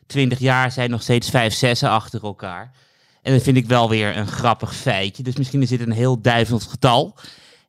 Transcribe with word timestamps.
20 0.06 0.38
jaar 0.38 0.72
zijn 0.72 0.90
nog 0.90 1.02
steeds 1.02 1.30
5 1.30 1.54
6 1.54 1.82
achter 1.82 2.22
elkaar. 2.22 2.72
En 3.22 3.32
dat 3.32 3.42
vind 3.42 3.56
ik 3.56 3.66
wel 3.66 3.88
weer 3.88 4.16
een 4.16 4.26
grappig 4.26 4.74
feitje. 4.74 5.22
Dus 5.22 5.36
misschien 5.36 5.62
is 5.62 5.68
dit 5.68 5.80
een 5.80 5.92
heel 5.92 6.20
duivels 6.20 6.66
getal. 6.66 7.16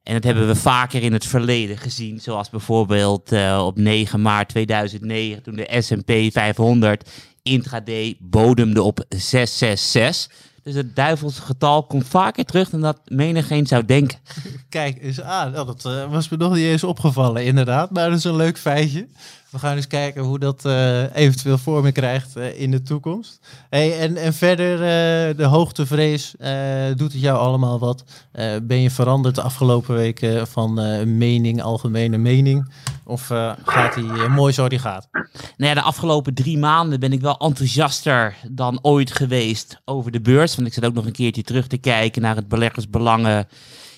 En 0.03 0.14
dat 0.14 0.23
hebben 0.23 0.47
we 0.47 0.55
vaker 0.55 1.03
in 1.03 1.14
het 1.14 1.25
verleden 1.25 1.78
gezien. 1.78 2.20
Zoals 2.20 2.50
bijvoorbeeld 2.50 3.31
eh, 3.31 3.64
op 3.66 3.78
9 3.78 4.22
maart 4.22 4.50
2009 4.50 5.44
toen 5.44 5.55
de 5.55 5.77
S&P 5.80 6.33
500 6.33 7.09
intraday 7.44 8.16
bodemde 8.20 8.81
op 8.81 9.05
666. 9.09 10.31
Dus 10.64 10.75
het 10.75 10.95
duivelse 10.95 11.42
getal 11.42 11.83
komt 11.83 12.08
vaker 12.08 12.45
terug 12.45 12.69
dan 12.69 12.81
dat 12.81 13.00
menigeen 13.06 13.67
zou 13.67 13.86
denken. 13.86 14.17
Kijk 14.70 15.02
eens 15.02 15.22
aan. 15.22 15.52
Nou, 15.52 15.66
dat 15.66 15.86
eh, 15.86 16.11
was 16.11 16.30
me 16.30 16.38
nog 16.38 16.54
niet 16.54 16.65
eens 16.65 16.83
opgevallen, 16.83 17.45
inderdaad. 17.45 17.92
Maar 17.92 18.10
dat 18.10 18.17
is 18.17 18.23
een 18.23 18.36
leuk 18.36 18.58
feitje. 18.58 19.08
We 19.53 19.59
gaan 19.59 19.75
eens 19.75 19.87
kijken 19.87 20.23
hoe 20.23 20.39
dat 20.39 20.65
eh, 20.65 21.15
eventueel 21.15 21.58
vorming 21.58 21.93
krijgt 21.93 22.36
eh, 22.36 22.61
in 22.61 22.71
de 22.71 22.81
toekomst. 22.81 23.39
Hey, 23.69 23.99
en, 23.99 24.17
en 24.17 24.33
verder, 24.33 24.73
eh, 24.73 25.37
de 25.37 25.43
hoogtevrees, 25.43 26.36
doet 26.95 27.11
het 27.11 27.21
jou 27.21 27.37
allemaal 27.37 27.80
wat? 27.80 28.03
Ben 28.63 28.81
je 28.81 28.89
veranderd 28.89 29.36
de 29.36 29.42
afgelopen 29.42 29.95
weken 29.95 30.47
van 30.47 30.73
mening, 31.17 31.61
algemene 31.61 32.17
mening? 32.17 32.71
Of 33.05 33.27
gaat 33.65 33.97
eh, 33.97 34.36
mooi 34.36 34.53
zo 34.53 34.69
die 34.69 34.80
gaat? 34.80 35.08
Nou 35.11 35.30
ja, 35.58 35.73
de 35.73 35.81
afgelopen 35.81 36.33
drie 36.33 36.58
maanden 36.58 36.99
ben 36.99 37.13
ik 37.13 37.21
wel 37.21 37.37
enthousiaster 37.37 38.36
dan 38.49 38.80
ooit 38.81 39.11
geweest 39.11 39.81
over 39.86 40.11
de 40.11 40.21
beurs. 40.21 40.55
Want 40.55 40.67
ik 40.67 40.73
zit 40.73 40.86
ook 40.86 40.93
nog 40.93 41.05
een 41.05 41.11
keertje 41.11 41.43
terug 41.43 41.67
te 41.67 41.77
kijken 41.77 42.21
naar 42.21 42.36
het 42.36 42.47
beleggersbelangen 42.47 43.47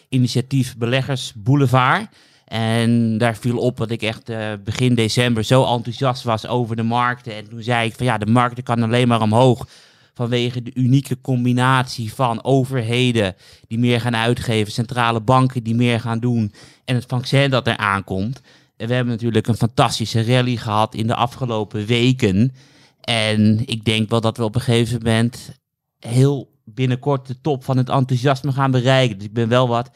initiatief 0.10 0.78
Beleggers 0.78 1.34
Boulevard. 1.36 2.08
En 2.56 3.18
daar 3.18 3.36
viel 3.36 3.58
op 3.58 3.78
dat 3.78 3.92
ik 3.92 4.02
echt 4.02 4.30
eh, 4.30 4.52
begin 4.64 4.96
december 4.96 5.44
zo 5.44 5.66
enthousiast 5.66 6.24
was 6.24 6.48
over 6.48 6.76
de 6.76 6.84
markten. 6.84 7.36
En 7.36 7.50
toen 7.50 7.64
zei 7.64 7.88
ik 7.88 7.96
van 7.96 8.06
ja, 8.06 8.18
de 8.18 8.26
markten 8.26 8.64
kan 8.64 8.84
alleen 8.84 9.08
maar 9.08 9.22
omhoog 9.22 9.68
vanwege 10.14 10.64
de 10.64 10.72
unieke 10.74 11.22
combinatie 11.22 12.14
van 12.14 12.44
overheden 12.44 13.36
die 13.68 13.80
meer 13.80 14.02
gaan 14.02 14.16
uitgeven, 14.16 14.74
centrale 14.74 15.22
banken 15.22 15.64
die 15.64 15.76
meer 15.76 16.00
gaan 16.00 16.20
doen 16.20 16.54
en 16.86 16.96
het 16.96 17.06
vaccin 17.08 17.50
dat 17.50 17.68
er 17.68 17.78
aankomt. 17.78 18.42
En 18.78 18.88
we 18.88 18.94
hebben 18.94 19.14
natuurlijk 19.14 19.48
een 19.48 19.58
fantastische 19.58 20.24
rally 20.24 20.56
gehad 20.56 20.96
in 20.96 21.08
de 21.08 21.16
afgelopen 21.16 21.86
weken. 21.86 22.54
En 23.02 23.62
ik 23.66 23.86
denk 23.86 24.10
wel 24.10 24.22
dat 24.22 24.38
we 24.38 24.44
op 24.44 24.56
een 24.56 24.62
gegeven 24.62 25.02
moment 25.04 25.52
heel 26.00 26.50
binnenkort 26.64 27.28
de 27.28 27.42
top 27.42 27.64
van 27.64 27.78
het 27.78 27.90
enthousiasme 27.90 28.52
gaan 28.52 28.72
bereiken. 28.72 29.18
Dus 29.18 29.28
ik 29.28 29.34
ben 29.34 29.48
wel 29.48 29.68
wat 29.68 29.90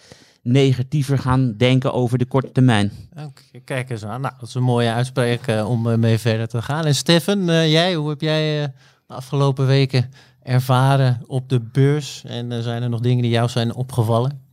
negatiever 0.52 1.18
gaan 1.18 1.58
denken 1.58 1.94
over 1.94 2.18
de 2.18 2.26
korte 2.26 2.52
termijn. 2.52 2.92
Oké, 3.14 3.60
kijk 3.66 3.90
eens 3.90 4.06
aan. 4.06 4.22
Nou, 4.22 4.34
dat 4.40 4.48
is 4.48 4.56
een 4.56 4.64
mooie 4.64 4.92
uitspraak 4.92 5.48
eh, 5.48 5.70
om 5.70 5.90
eh, 5.90 5.98
mee 5.98 6.18
verder 6.18 6.48
te 6.48 6.62
gaan. 6.62 6.86
En 6.86 6.94
Stefan, 6.94 7.50
eh, 7.50 7.72
jij, 7.72 7.94
hoe 7.94 8.10
heb 8.10 8.22
jij 8.22 8.62
eh, 8.62 8.68
de 9.08 9.14
afgelopen 9.14 9.68
weken 9.68 10.10
ervaren 10.44 11.22
op 11.28 11.50
de 11.50 11.70
beurs? 11.72 12.24
En 12.28 12.64
zijn 12.64 12.84
er 12.84 12.90
nog 12.90 13.00
dingen 13.00 13.22
die 13.22 13.32
jou 13.32 13.48
zijn 13.48 13.74
opgevallen? 13.76 14.48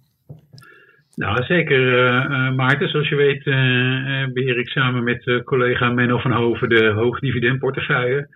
Nou, 1.15 1.45
zeker 1.45 1.81
Maarten. 2.55 2.89
Zoals 2.89 3.09
je 3.09 3.17
weet 3.17 3.47
eh, 3.47 4.23
eh, 4.23 4.33
beheer 4.33 4.59
ik 4.59 4.69
samen 4.69 5.05
met 5.05 5.27
eh, 5.27 5.43
collega 5.43 5.91
Menno 5.91 6.19
van 6.19 6.33
Hoven 6.33 6.69
de 6.69 6.87
hoogdividendportefeuille. 6.87 8.29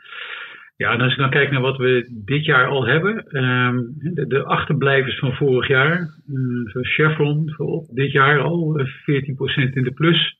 Ja, 0.80 0.92
en 0.92 1.00
als 1.00 1.12
ik 1.12 1.18
dan 1.18 1.30
kijk 1.30 1.50
naar 1.50 1.60
wat 1.60 1.76
we 1.76 2.22
dit 2.26 2.44
jaar 2.44 2.66
al 2.66 2.86
hebben. 2.86 3.24
ehm, 3.26 3.76
de, 4.14 4.26
de 4.26 4.42
achterblijvers 4.44 5.18
van 5.18 5.32
vorig 5.32 5.68
jaar. 5.68 5.98
eh, 5.98 6.70
zoals 6.72 6.94
Chevron. 6.94 7.50
Dit 7.92 8.12
jaar 8.12 8.40
al 8.40 8.78
eh, 8.78 8.86
14% 8.86 9.74
in 9.74 9.82
de 9.82 9.92
plus 9.94 10.36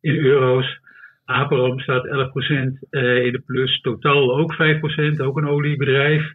in 0.00 0.14
euro's. 0.14 0.80
Aperam 1.24 1.78
staat 1.80 2.06
11% 2.06 2.78
eh, 2.90 3.24
in 3.24 3.32
de 3.32 3.42
plus. 3.46 3.80
Totaal 3.80 4.38
ook 4.38 4.54
5%. 4.54 5.20
Ook 5.20 5.36
een 5.38 5.48
oliebedrijf. 5.48 6.32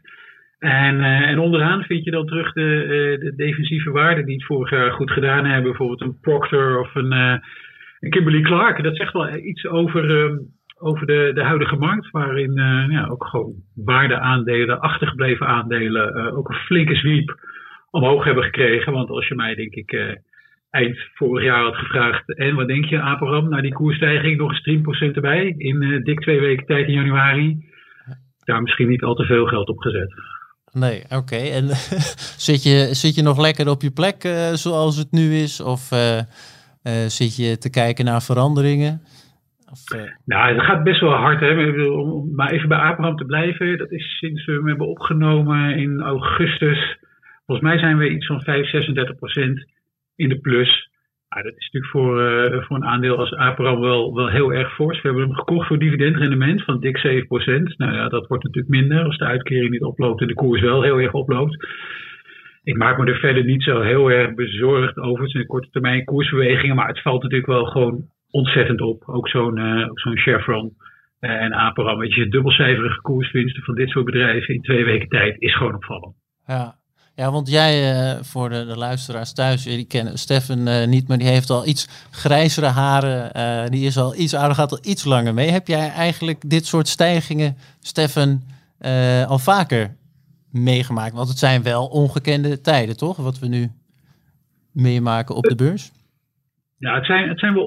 En, 0.59 0.99
eh, 1.03 1.29
en 1.29 1.39
onderaan 1.39 1.83
vind 1.83 2.03
je 2.03 2.11
dan 2.11 2.25
terug 2.25 2.53
de, 2.53 2.81
eh, 2.83 3.19
de 3.25 3.33
defensieve 3.35 3.91
waarden 3.91 4.25
die 4.25 4.35
het 4.35 4.45
vorig 4.45 4.69
jaar 4.69 4.91
goed 4.91 5.11
gedaan 5.11 5.45
hebben. 5.45 5.63
Bijvoorbeeld 5.63 6.01
een 6.01 6.19
Procter 6.21 6.79
of 6.79 6.95
een, 6.95 7.11
eh, 7.11 7.37
een 7.99 8.09
Kimberly 8.09 8.41
Clark. 8.41 8.83
Dat 8.83 8.95
zegt 8.95 9.13
wel 9.13 9.35
iets 9.35 9.67
over, 9.67 10.09
ehm, 10.23 10.37
over 10.79 11.05
de, 11.05 11.31
de 11.33 11.43
huidige 11.43 11.75
markt. 11.75 12.11
Waarin 12.11 12.57
eh, 12.57 12.89
ja, 12.89 13.07
ook 13.07 13.25
gewoon 13.25 13.53
waardeaandelen, 13.75 14.79
achtergebleven 14.79 15.47
aandelen 15.47 16.15
eh, 16.15 16.37
ook 16.37 16.49
een 16.49 16.55
flinke 16.55 16.95
sweep 16.95 17.39
omhoog 17.89 18.23
hebben 18.23 18.43
gekregen. 18.43 18.93
Want 18.93 19.09
als 19.09 19.27
je 19.27 19.35
mij 19.35 19.55
denk 19.55 19.73
ik 19.73 19.91
eh, 19.91 20.15
eind 20.69 20.97
vorig 21.13 21.43
jaar 21.43 21.63
had 21.63 21.75
gevraagd. 21.75 22.35
En 22.35 22.55
wat 22.55 22.67
denk 22.67 22.85
je 22.85 23.01
Aperam? 23.01 23.49
Nou 23.49 23.61
die 23.61 23.73
koersstijging 23.73 24.37
nog 24.37 24.51
eens 24.51 25.09
10% 25.11 25.15
erbij. 25.15 25.53
In 25.57 26.01
dik 26.03 26.19
twee 26.19 26.39
weken 26.39 26.65
tijd 26.65 26.87
in 26.87 26.93
januari. 26.93 27.65
Daar 28.43 28.61
misschien 28.61 28.87
niet 28.87 29.03
al 29.03 29.15
te 29.15 29.25
veel 29.25 29.45
geld 29.45 29.67
op 29.67 29.79
gezet. 29.79 30.13
Nee, 30.71 31.03
oké. 31.09 31.35
En 31.35 31.67
zit, 32.47 32.63
je, 32.63 32.87
zit 32.91 33.15
je 33.15 33.21
nog 33.21 33.39
lekker 33.39 33.69
op 33.69 33.81
je 33.81 33.91
plek 33.91 34.21
zoals 34.53 34.97
het 34.97 35.11
nu 35.11 35.35
is? 35.35 35.61
Of 35.61 35.89
zit 37.07 37.35
je 37.35 37.57
te 37.57 37.69
kijken 37.69 38.05
naar 38.05 38.21
veranderingen? 38.21 39.01
Eh, 39.95 40.01
Nou, 40.25 40.53
het 40.53 40.65
gaat 40.65 40.83
best 40.83 40.99
wel 40.99 41.13
hard. 41.13 41.39
Hè. 41.39 41.73
Om 41.87 42.35
maar 42.35 42.51
even 42.51 42.69
bij 42.69 42.77
Abraham 42.77 43.15
te 43.15 43.25
blijven. 43.25 43.77
Dat 43.77 43.91
is 43.91 44.17
sinds 44.17 44.45
we 44.45 44.51
hem 44.51 44.67
hebben 44.67 44.87
opgenomen 44.87 45.77
in 45.77 46.01
augustus. 46.01 46.97
Volgens 47.45 47.67
mij 47.67 47.77
zijn 47.79 47.97
we 47.97 48.09
iets 48.09 48.25
van 48.25 48.41
5, 48.41 48.69
36 48.69 49.15
procent 49.15 49.65
in 50.15 50.29
de 50.29 50.39
plus. 50.39 50.89
Nou, 51.29 51.43
dat 51.43 51.57
is 51.57 51.69
natuurlijk 51.71 51.91
voor, 51.91 52.21
eh, 52.21 52.63
voor 52.63 52.75
een 52.75 52.85
aandeel 52.85 53.17
als 53.17 53.33
Abraham 53.33 53.79
wel, 53.79 54.15
wel 54.15 54.29
heel 54.29 54.53
erg 54.53 54.73
fors. 54.73 55.01
We 55.01 55.07
hebben 55.07 55.27
hem 55.27 55.35
gekocht 55.35 55.67
voor 55.67 55.79
dividendrendement 55.79 56.63
van 56.63 56.79
dik 56.79 56.97
7 56.97 57.27
procent. 57.27 57.77
Nou 57.77 57.93
ja, 57.93 58.09
dat 58.09 58.27
wordt 58.27 58.43
natuurlijk 58.43 58.73
minder 58.73 59.03
als 59.03 59.17
de 59.17 59.25
uitkering 59.25 59.71
niet 59.71 59.83
oploopt 59.83 60.21
en 60.21 60.27
de 60.27 60.33
koers 60.33 60.61
wel 60.61 60.81
heel 60.81 60.99
erg 60.99 61.13
oploopt. 61.13 61.67
Ik 62.63 62.77
maak 62.77 62.97
me 62.97 63.05
er 63.05 63.19
verder 63.19 63.43
niet 63.43 63.63
zo 63.63 63.81
heel 63.81 64.11
erg 64.11 64.33
bezorgd 64.33 64.97
over. 64.97 65.29
Zijn 65.29 65.45
korte 65.45 65.69
termijn 65.69 66.05
koersbewegingen, 66.05 66.75
maar 66.75 66.87
het 66.87 67.01
valt 67.01 67.21
natuurlijk 67.21 67.49
wel 67.49 67.65
gewoon 67.65 68.05
ontzettend 68.37 68.81
op. 68.81 69.03
Ook 69.05 69.29
zo'n 69.29 69.57
eh, 69.57 69.89
zo'n 69.93 70.17
Chevron. 70.17 70.73
en 71.19 71.53
A-programma, 71.53 72.03
je 72.03 72.27
dubbelcijferige 72.29 73.01
koerswinsten 73.01 73.63
van 73.63 73.75
dit 73.75 73.89
soort 73.89 74.05
bedrijven 74.05 74.53
in 74.53 74.61
twee 74.61 74.83
weken 74.83 75.09
tijd 75.09 75.41
is 75.41 75.55
gewoon 75.55 75.75
opvallend. 75.75 76.15
Ja, 76.47 76.75
ja, 77.15 77.31
want 77.31 77.49
jij, 77.49 77.73
uh, 77.93 78.21
voor 78.21 78.49
de, 78.49 78.65
de, 78.65 78.77
luisteraars 78.77 79.33
thuis, 79.33 79.63
die 79.63 79.87
kennen 79.87 80.17
Stefan 80.17 80.67
uh, 80.67 80.85
niet, 80.85 81.07
maar 81.07 81.17
die 81.17 81.27
heeft 81.27 81.49
al 81.49 81.67
iets 81.67 82.07
grijzere 82.11 82.65
haren. 82.65 83.31
Uh, 83.37 83.69
die 83.69 83.85
is 83.85 83.97
al 83.97 84.15
iets 84.15 84.35
ouder, 84.35 84.55
gaat 84.55 84.71
al 84.71 84.79
iets 84.81 85.05
langer 85.05 85.33
mee. 85.33 85.49
Heb 85.49 85.67
jij 85.67 85.89
eigenlijk 85.89 86.49
dit 86.49 86.65
soort 86.65 86.87
stijgingen, 86.87 87.55
Stefan, 87.79 88.41
al 89.27 89.39
vaker 89.39 89.95
meegemaakt? 90.51 91.13
Want 91.13 91.29
het 91.29 91.37
zijn 91.37 91.63
wel 91.63 91.85
ongekende 91.85 92.61
tijden, 92.61 92.97
toch? 92.97 93.17
Wat 93.17 93.39
we 93.39 93.47
nu 93.47 93.71
meemaken 94.71 95.35
op 95.35 95.43
de 95.43 95.55
beurs. 95.55 95.91
Ja, 96.77 96.95
het 96.95 97.05
zijn, 97.05 97.29
het 97.29 97.39
zijn 97.39 97.53
wel 97.53 97.65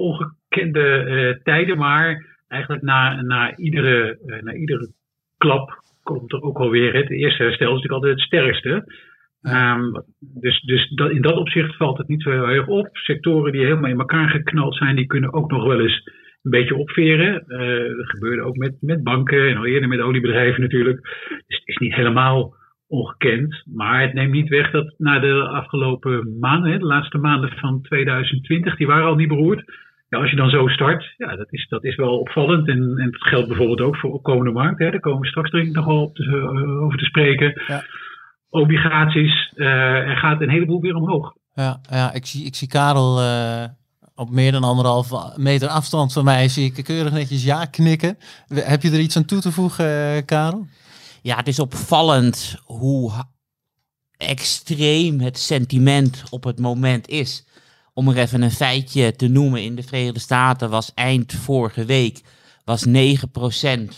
ongekende 0.50 1.40
tijden, 1.42 1.78
maar 1.78 2.26
eigenlijk 2.48 2.82
na, 2.82 3.22
na, 3.22 3.56
iedere, 3.56 4.18
na 4.40 4.52
iedere 4.52 4.92
klap 5.38 5.82
komt 6.02 6.32
er 6.32 6.42
ook 6.42 6.58
alweer 6.58 6.94
het 6.94 7.10
eerste 7.10 7.42
herstel 7.42 7.66
is 7.66 7.82
natuurlijk 7.82 7.92
altijd 7.92 8.12
het 8.12 8.26
sterkste. 8.26 8.92
Um, 9.42 10.04
dus 10.20 10.60
dus 10.60 10.88
dat, 10.88 11.10
in 11.10 11.22
dat 11.22 11.36
opzicht 11.36 11.76
valt 11.76 11.98
het 11.98 12.08
niet 12.08 12.22
zo 12.22 12.30
heel 12.30 12.48
erg 12.48 12.66
op. 12.66 12.88
Sectoren 12.92 13.52
die 13.52 13.64
helemaal 13.64 13.90
in 13.90 13.98
elkaar 13.98 14.28
geknald 14.28 14.74
zijn, 14.74 14.96
die 14.96 15.06
kunnen 15.06 15.32
ook 15.32 15.50
nog 15.50 15.64
wel 15.66 15.80
eens 15.80 16.10
een 16.42 16.50
beetje 16.50 16.76
opveren. 16.76 17.44
Uh, 17.46 17.96
dat 17.96 18.10
gebeurde 18.10 18.42
ook 18.42 18.56
met, 18.56 18.76
met 18.80 19.02
banken 19.02 19.48
en 19.48 19.56
al 19.56 19.66
eerder 19.66 19.88
met 19.88 20.00
oliebedrijven 20.00 20.60
natuurlijk. 20.60 21.00
Dus 21.46 21.58
het 21.58 21.68
is 21.68 21.76
niet 21.76 21.94
helemaal 21.94 22.54
ongekend. 22.88 23.62
Maar 23.64 24.00
het 24.00 24.12
neemt 24.12 24.32
niet 24.32 24.48
weg 24.48 24.70
dat 24.70 24.94
na 24.98 25.18
de 25.18 25.42
afgelopen 25.42 26.38
maanden, 26.38 26.78
de 26.78 26.86
laatste 26.86 27.18
maanden 27.18 27.50
van 27.50 27.82
2020, 27.82 28.76
die 28.76 28.86
waren 28.86 29.06
al 29.06 29.14
niet 29.14 29.28
beroerd. 29.28 29.64
Ja, 30.10 30.18
als 30.18 30.30
je 30.30 30.36
dan 30.36 30.50
zo 30.50 30.68
start, 30.68 31.14
ja, 31.16 31.36
dat 31.36 31.52
is, 31.52 31.68
dat 31.68 31.84
is 31.84 31.96
wel 31.96 32.18
opvallend. 32.18 32.68
En, 32.68 32.98
en 32.98 33.10
dat 33.10 33.22
geldt 33.22 33.48
bijvoorbeeld 33.48 33.80
ook 33.80 33.96
voor 33.96 34.20
komende 34.20 34.50
markt. 34.50 34.78
Hè. 34.78 34.90
Daar 34.90 35.00
komen 35.00 35.20
we 35.20 35.26
straks 35.26 35.50
nog 35.50 35.84
wel 35.84 36.02
op 36.02 36.14
te, 36.14 36.24
uh, 36.24 36.82
over 36.82 36.98
te 36.98 37.04
spreken. 37.04 37.62
Ja 37.66 37.84
obligaties. 38.50 39.52
Uh, 39.54 39.66
er 40.08 40.16
gaat 40.16 40.40
een 40.40 40.50
heleboel 40.50 40.80
weer 40.80 40.94
omhoog. 40.94 41.34
Ja, 41.54 41.80
ja 41.90 42.12
ik, 42.12 42.26
zie, 42.26 42.44
ik 42.44 42.54
zie 42.54 42.68
Karel 42.68 43.22
uh, 43.22 43.64
op 44.14 44.30
meer 44.30 44.52
dan 44.52 44.64
anderhalf 44.64 45.36
meter 45.36 45.68
afstand 45.68 46.12
van 46.12 46.24
mij. 46.24 46.48
Zie 46.48 46.72
ik 46.74 46.84
keurig 46.84 47.12
netjes 47.12 47.44
ja 47.44 47.64
knikken. 47.64 48.18
Heb 48.48 48.82
je 48.82 48.90
er 48.90 48.98
iets 48.98 49.16
aan 49.16 49.24
toe 49.24 49.40
te 49.40 49.52
voegen, 49.52 50.24
Karel? 50.24 50.66
Ja, 51.22 51.36
het 51.36 51.48
is 51.48 51.58
opvallend 51.58 52.62
hoe 52.64 53.12
extreem 54.16 55.20
het 55.20 55.38
sentiment 55.38 56.24
op 56.30 56.44
het 56.44 56.58
moment 56.58 57.08
is. 57.08 57.46
Om 57.94 58.08
er 58.08 58.18
even 58.18 58.42
een 58.42 58.50
feitje 58.50 59.16
te 59.16 59.28
noemen. 59.28 59.62
In 59.62 59.74
de 59.74 59.82
Verenigde 59.82 60.20
Staten 60.20 60.70
was 60.70 60.92
eind 60.94 61.32
vorige 61.32 61.84
week 61.84 62.22
was 62.64 62.86
9% 62.86 62.90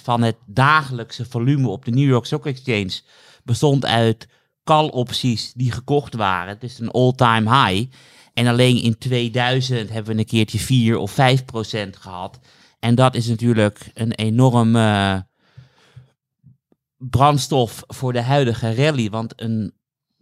van 0.02 0.22
het 0.22 0.36
dagelijkse 0.46 1.24
volume 1.24 1.68
op 1.68 1.84
de 1.84 1.90
New 1.90 2.08
York 2.08 2.24
Stock 2.24 2.46
Exchange 2.46 3.00
bestond 3.44 3.86
uit 3.86 4.28
call-opties 4.64 5.52
die 5.52 5.72
gekocht 5.72 6.14
waren. 6.14 6.48
Het 6.48 6.62
is 6.62 6.78
een 6.78 6.90
all-time 6.90 7.66
high. 7.66 7.90
En 8.34 8.46
alleen 8.46 8.82
in 8.82 8.98
2000 8.98 9.90
hebben 9.90 10.12
we 10.14 10.18
een 10.18 10.26
keertje 10.26 10.58
4 10.58 10.96
of 10.96 11.10
5 11.10 11.44
procent 11.44 11.96
gehad. 11.96 12.38
En 12.78 12.94
dat 12.94 13.14
is 13.14 13.26
natuurlijk 13.26 13.90
een 13.94 14.12
enorm 14.12 14.76
uh, 14.76 15.18
brandstof 16.96 17.82
voor 17.86 18.12
de 18.12 18.22
huidige 18.22 18.74
rally. 18.74 19.10
Want 19.10 19.40
een 19.40 19.72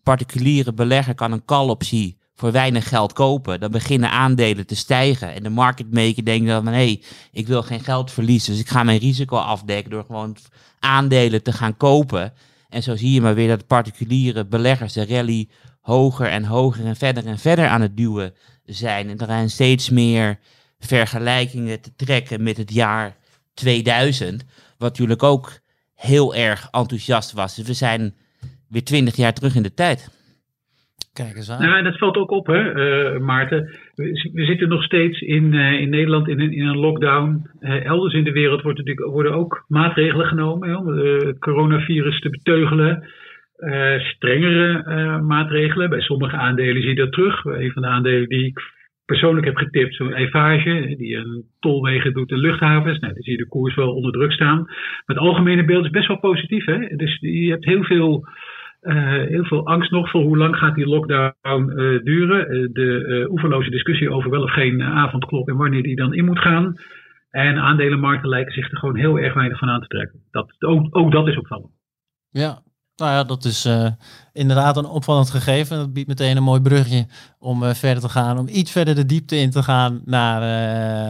particuliere 0.03 0.73
belegger 0.73 1.15
kan 1.15 1.33
een 1.33 1.45
call-optie 1.45 2.20
voor 2.41 2.53
weinig 2.53 2.89
geld 2.89 3.13
kopen. 3.13 3.61
Dan 3.61 3.71
beginnen 3.71 4.11
aandelen 4.11 4.67
te 4.67 4.77
stijgen. 4.77 5.35
En 5.35 5.43
de 5.43 5.49
market 5.49 5.93
maker 5.93 6.25
denkt 6.25 6.47
dan 6.47 6.65
van... 6.65 6.73
hé, 6.73 6.79
hey, 6.79 7.03
ik 7.33 7.47
wil 7.47 7.63
geen 7.63 7.81
geld 7.81 8.11
verliezen, 8.11 8.53
dus 8.53 8.61
ik 8.61 8.69
ga 8.69 8.83
mijn 8.83 8.99
risico 8.99 9.37
afdekken... 9.37 9.91
door 9.91 10.05
gewoon 10.05 10.37
aandelen 10.79 11.43
te 11.43 11.53
gaan 11.53 11.77
kopen... 11.77 12.33
En 12.69 12.83
zo 12.83 12.97
zie 12.97 13.13
je 13.13 13.21
maar 13.21 13.35
weer 13.35 13.49
dat 13.49 13.67
particuliere 13.67 14.47
beleggers 14.47 14.93
de 14.93 15.07
rally 15.07 15.49
hoger 15.81 16.27
en 16.27 16.45
hoger 16.45 16.87
en 16.87 16.97
verder 16.97 17.27
en 17.27 17.39
verder 17.39 17.69
aan 17.69 17.81
het 17.81 17.97
duwen 17.97 18.35
zijn. 18.65 19.09
En 19.09 19.19
er 19.19 19.27
zijn 19.27 19.51
steeds 19.51 19.89
meer 19.89 20.39
vergelijkingen 20.79 21.81
te 21.81 21.95
trekken 21.97 22.43
met 22.43 22.57
het 22.57 22.73
jaar 22.73 23.17
2000, 23.55 24.45
wat 24.79 24.89
natuurlijk 24.91 25.23
ook 25.23 25.61
heel 25.95 26.35
erg 26.35 26.69
enthousiast 26.71 27.33
was. 27.33 27.55
Dus 27.55 27.67
we 27.67 27.75
zijn 27.75 28.15
weer 28.69 28.85
twintig 28.85 29.17
jaar 29.17 29.35
terug 29.35 29.55
in 29.55 29.63
de 29.63 29.75
tijd. 29.75 30.09
Kijk 31.25 31.37
eens 31.37 31.51
aan. 31.51 31.63
Nou, 31.63 31.83
dat 31.83 31.99
valt 31.99 32.17
ook 32.17 32.31
op, 32.31 32.47
hè, 32.47 32.75
uh, 32.75 33.21
Maarten. 33.21 33.79
We, 33.95 34.45
zitten 34.45 34.69
nog 34.69 34.83
steeds 34.83 35.21
in, 35.21 35.53
uh, 35.53 35.81
in 35.81 35.91
Nederland 35.91 36.29
in 36.29 36.41
een, 36.41 36.53
in 36.53 36.67
een 36.67 36.79
lockdown. 36.79 37.51
Uh, 37.61 37.85
elders 37.85 38.15
in 38.15 38.25
de 38.25 38.33
wereld 38.33 38.63
wordt 38.63 38.79
natuurlijk, 38.79 39.07
worden 39.07 39.33
ook 39.33 39.65
maatregelen 39.69 40.27
genomen 40.27 40.69
hè, 40.69 40.77
om 40.77 40.87
het 40.87 41.39
coronavirus 41.39 42.21
te 42.21 42.31
beteugelen. 42.31 43.09
strengere 43.99 45.21
maatregelen. 45.21 45.91
Bij 45.91 46.01
sommige 46.01 46.37
aandelen 46.37 46.83
zie 46.83 46.91
je 46.91 46.97
dat 46.97 47.13
terug. 47.13 47.45
Een 47.45 47.73
van 47.73 47.83
de 47.83 47.89
aandelen 47.89 48.29
die 48.29 48.47
ik 48.47 48.61
persoonlijk 49.13 49.47
heb 49.47 49.57
getipt, 49.57 49.95
zo'n 49.95 50.13
Eiffage, 50.13 50.95
die 50.99 51.17
een 51.17 51.45
tolwegen 51.61 52.13
doet 52.13 52.31
in 52.31 52.39
luchthavens. 52.39 52.99
Nou, 52.99 53.13
dan 53.13 53.23
zie 53.23 53.33
je 53.33 53.39
de 53.39 53.49
koers 53.49 53.75
wel 53.75 53.95
onder 53.95 54.13
druk 54.13 54.33
staan. 54.33 54.59
Maar 54.65 55.17
het 55.17 55.19
algemene 55.19 55.65
beeld 55.65 55.85
is 55.85 55.91
best 55.91 56.09
wel 56.09 56.19
positief. 56.19 56.65
Hè? 56.65 56.97
Dus 56.97 57.19
je 57.21 57.51
hebt 57.51 57.65
heel 57.65 57.85
veel 57.85 58.27
uh, 58.83 59.29
heel 59.29 59.45
veel 59.45 59.67
angst 59.67 59.91
nog 59.91 60.11
voor 60.11 60.23
hoe 60.23 60.37
lang 60.37 60.57
gaat 60.57 60.75
die 60.75 60.87
lockdown 60.87 61.71
uh, 61.71 62.03
duren. 62.03 62.55
Uh, 62.55 62.69
de 62.73 63.27
oeverloze 63.31 63.71
discussie 63.71 64.11
over 64.11 64.31
wel 64.31 64.43
of 64.43 64.53
geen 64.53 64.83
avondklok 64.83 65.49
en 65.49 65.57
wanneer 65.57 65.83
die 65.83 65.97
dan 65.97 66.15
in 66.15 66.25
moet 66.25 66.39
gaan. 66.39 66.75
En 67.31 67.59
aandelenmarkten 67.59 68.29
lijken 68.29 68.53
zich 68.53 68.71
er 68.71 68.79
gewoon 68.79 68.97
heel 68.97 69.19
erg 69.19 69.35
weinig 69.35 69.59
van 69.59 69.69
aan 69.69 69.81
te 69.81 69.87
trekken. 69.87 70.21
Dat, 70.31 70.55
ook, 70.59 70.97
ook 70.97 71.13
dat 71.13 71.29
is 71.29 71.39
opvallend. 71.39 71.71
Ja, 72.31 72.63
nou 72.97 73.11
ja, 73.11 73.25
dat 73.25 73.45
is 73.45 73.69
inderdaad 74.33 74.77
een 74.77 74.85
opvallend 74.85 75.31
gegeven. 75.31 75.77
Dat 75.77 75.93
biedt 75.93 76.09
meteen 76.09 76.37
een 76.37 76.43
mooi 76.43 76.61
brugje 76.61 77.07
om 77.39 77.63
verder 77.63 78.03
te 78.03 78.09
gaan. 78.09 78.39
Om 78.39 78.49
iets 78.49 78.73
verder 78.73 78.95
de 78.95 79.07
diepte 79.07 79.37
in 79.37 79.51
te 79.51 79.63
gaan. 79.63 80.03
Naar, 80.05 80.41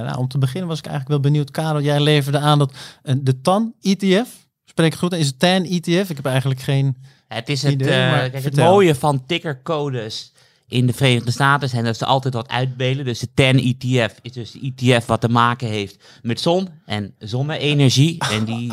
nou, 0.05 0.19
om 0.19 0.29
te 0.29 0.39
beginnen 0.39 0.69
was 0.69 0.79
ik 0.79 0.87
eigenlijk 0.87 1.23
wel 1.23 1.31
benieuwd. 1.31 1.51
Karel, 1.51 1.81
jij 1.81 2.03
leverde 2.03 2.39
aan 2.39 2.59
dat 2.59 2.99
de 3.23 3.41
TAN-ETF, 3.41 4.50
spreek 4.71 4.95
goed, 4.95 5.13
is 5.13 5.27
het 5.27 5.39
TAN-ETF? 5.39 6.11
Ik 6.11 6.17
heb 6.17 6.27
eigenlijk 6.27 6.61
geen 6.61 6.97
het 7.29 7.49
is 7.49 7.63
het, 7.63 7.73
idee, 7.73 7.89
uh, 7.89 8.19
kijk, 8.19 8.45
het 8.45 8.57
mooie 8.57 8.95
van 8.95 9.27
tickercodes 9.27 10.33
in 10.71 10.87
de 10.87 10.93
Verenigde 10.93 11.31
Staten 11.31 11.69
zijn 11.69 11.85
dat 11.85 11.97
ze 11.97 12.05
altijd 12.05 12.35
wat 12.35 12.49
uitbelen. 12.49 13.05
Dus 13.05 13.19
de 13.19 13.29
TEN 13.35 13.59
ETF 13.59 14.15
is 14.23 14.33
dus 14.33 14.51
de 14.51 14.73
ETF 14.77 15.07
wat 15.07 15.21
te 15.21 15.29
maken 15.29 15.69
heeft 15.69 16.05
met 16.23 16.41
zon 16.41 16.69
en 16.87 17.15
zonne-energie. 17.19 18.19
En 18.31 18.45
die, 18.45 18.73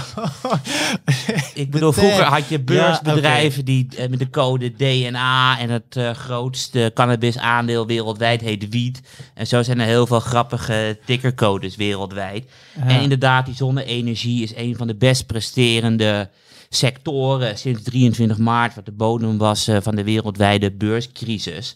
ik 1.54 1.72
bedoel, 1.72 1.92
vroeger 1.92 2.24
had 2.24 2.50
je 2.50 2.60
beursbedrijven 2.60 3.66
die 3.66 3.88
uh, 3.92 4.08
met 4.08 4.20
de 4.20 4.30
code 4.30 4.72
DNA 4.72 5.60
en 5.60 5.70
het 5.70 5.96
uh, 5.98 6.12
grootste 6.12 6.92
cannabis-aandeel 6.94 7.88
wereldwijd 7.88 8.42
heet 8.42 8.70
wiet. 8.70 9.02
En 9.34 9.48
zo 9.48 9.64
zijn 9.64 9.80
er 9.80 9.86
heel 9.86 10.08
veel 10.08 10.20
grappige 10.20 11.00
tickercodes 11.06 11.76
wereldwijd. 11.76 12.52
En 12.80 13.02
inderdaad, 13.02 13.46
die 13.46 13.56
zonne-energie 13.56 14.44
is 14.44 14.56
een 14.56 14.76
van 14.76 14.88
de 14.88 14.96
best 14.96 15.26
presterende 15.26 16.30
sectoren 16.70 17.58
sinds 17.58 17.84
23 17.84 18.38
maart, 18.38 18.76
wat 18.76 18.86
de 18.86 18.92
bodem 18.92 19.38
was 19.38 19.70
uh, 19.70 19.78
van 19.82 19.96
de 19.96 20.04
wereldwijde 20.04 20.72
beurscrisis. 20.72 21.76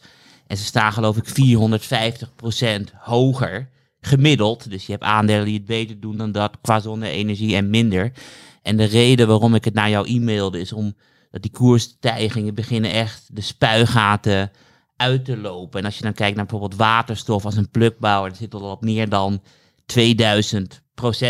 En 0.52 0.58
ze 0.58 0.64
staan 0.64 0.94
geloof 0.94 1.18
ik 1.18 1.28
450% 1.28 2.94
hoger 2.98 3.70
gemiddeld. 4.02 4.70
Dus 4.70 4.86
je 4.86 4.92
hebt 4.92 5.04
aandelen 5.04 5.46
die 5.46 5.54
het 5.54 5.66
beter 5.66 6.00
doen 6.00 6.18
dan 6.18 6.32
dat 6.32 6.58
qua 6.62 6.80
zonne-energie 6.80 7.56
en 7.56 7.70
minder. 7.70 8.12
En 8.62 8.78
de 8.78 8.84
reden 8.84 9.28
waarom 9.28 9.56
ik 9.56 9.66
het 9.66 9.74
naar 9.74 9.90
jou 9.90 10.08
e-mailde 10.08 10.60
is 10.60 10.74
omdat 10.74 10.96
die 11.30 11.52
koersstijgingen 11.52 12.56
beginnen 12.56 12.92
echt 12.92 13.36
de 13.36 13.42
spuigaten 13.42 14.52
uit 14.96 15.26
te 15.26 15.38
lopen. 15.38 15.80
En 15.80 15.86
als 15.86 15.98
je 15.98 16.04
dan 16.04 16.14
kijkt 16.14 16.36
naar 16.36 16.46
bijvoorbeeld 16.46 16.80
waterstof 16.80 17.46
als 17.46 17.56
een 17.56 17.70
plukbouwer, 17.70 18.30
dat 18.30 18.40
zit 18.40 18.54
al 18.54 18.72
op 18.72 18.82
meer 18.82 19.10
dan 19.10 19.42
2000% 20.00 20.04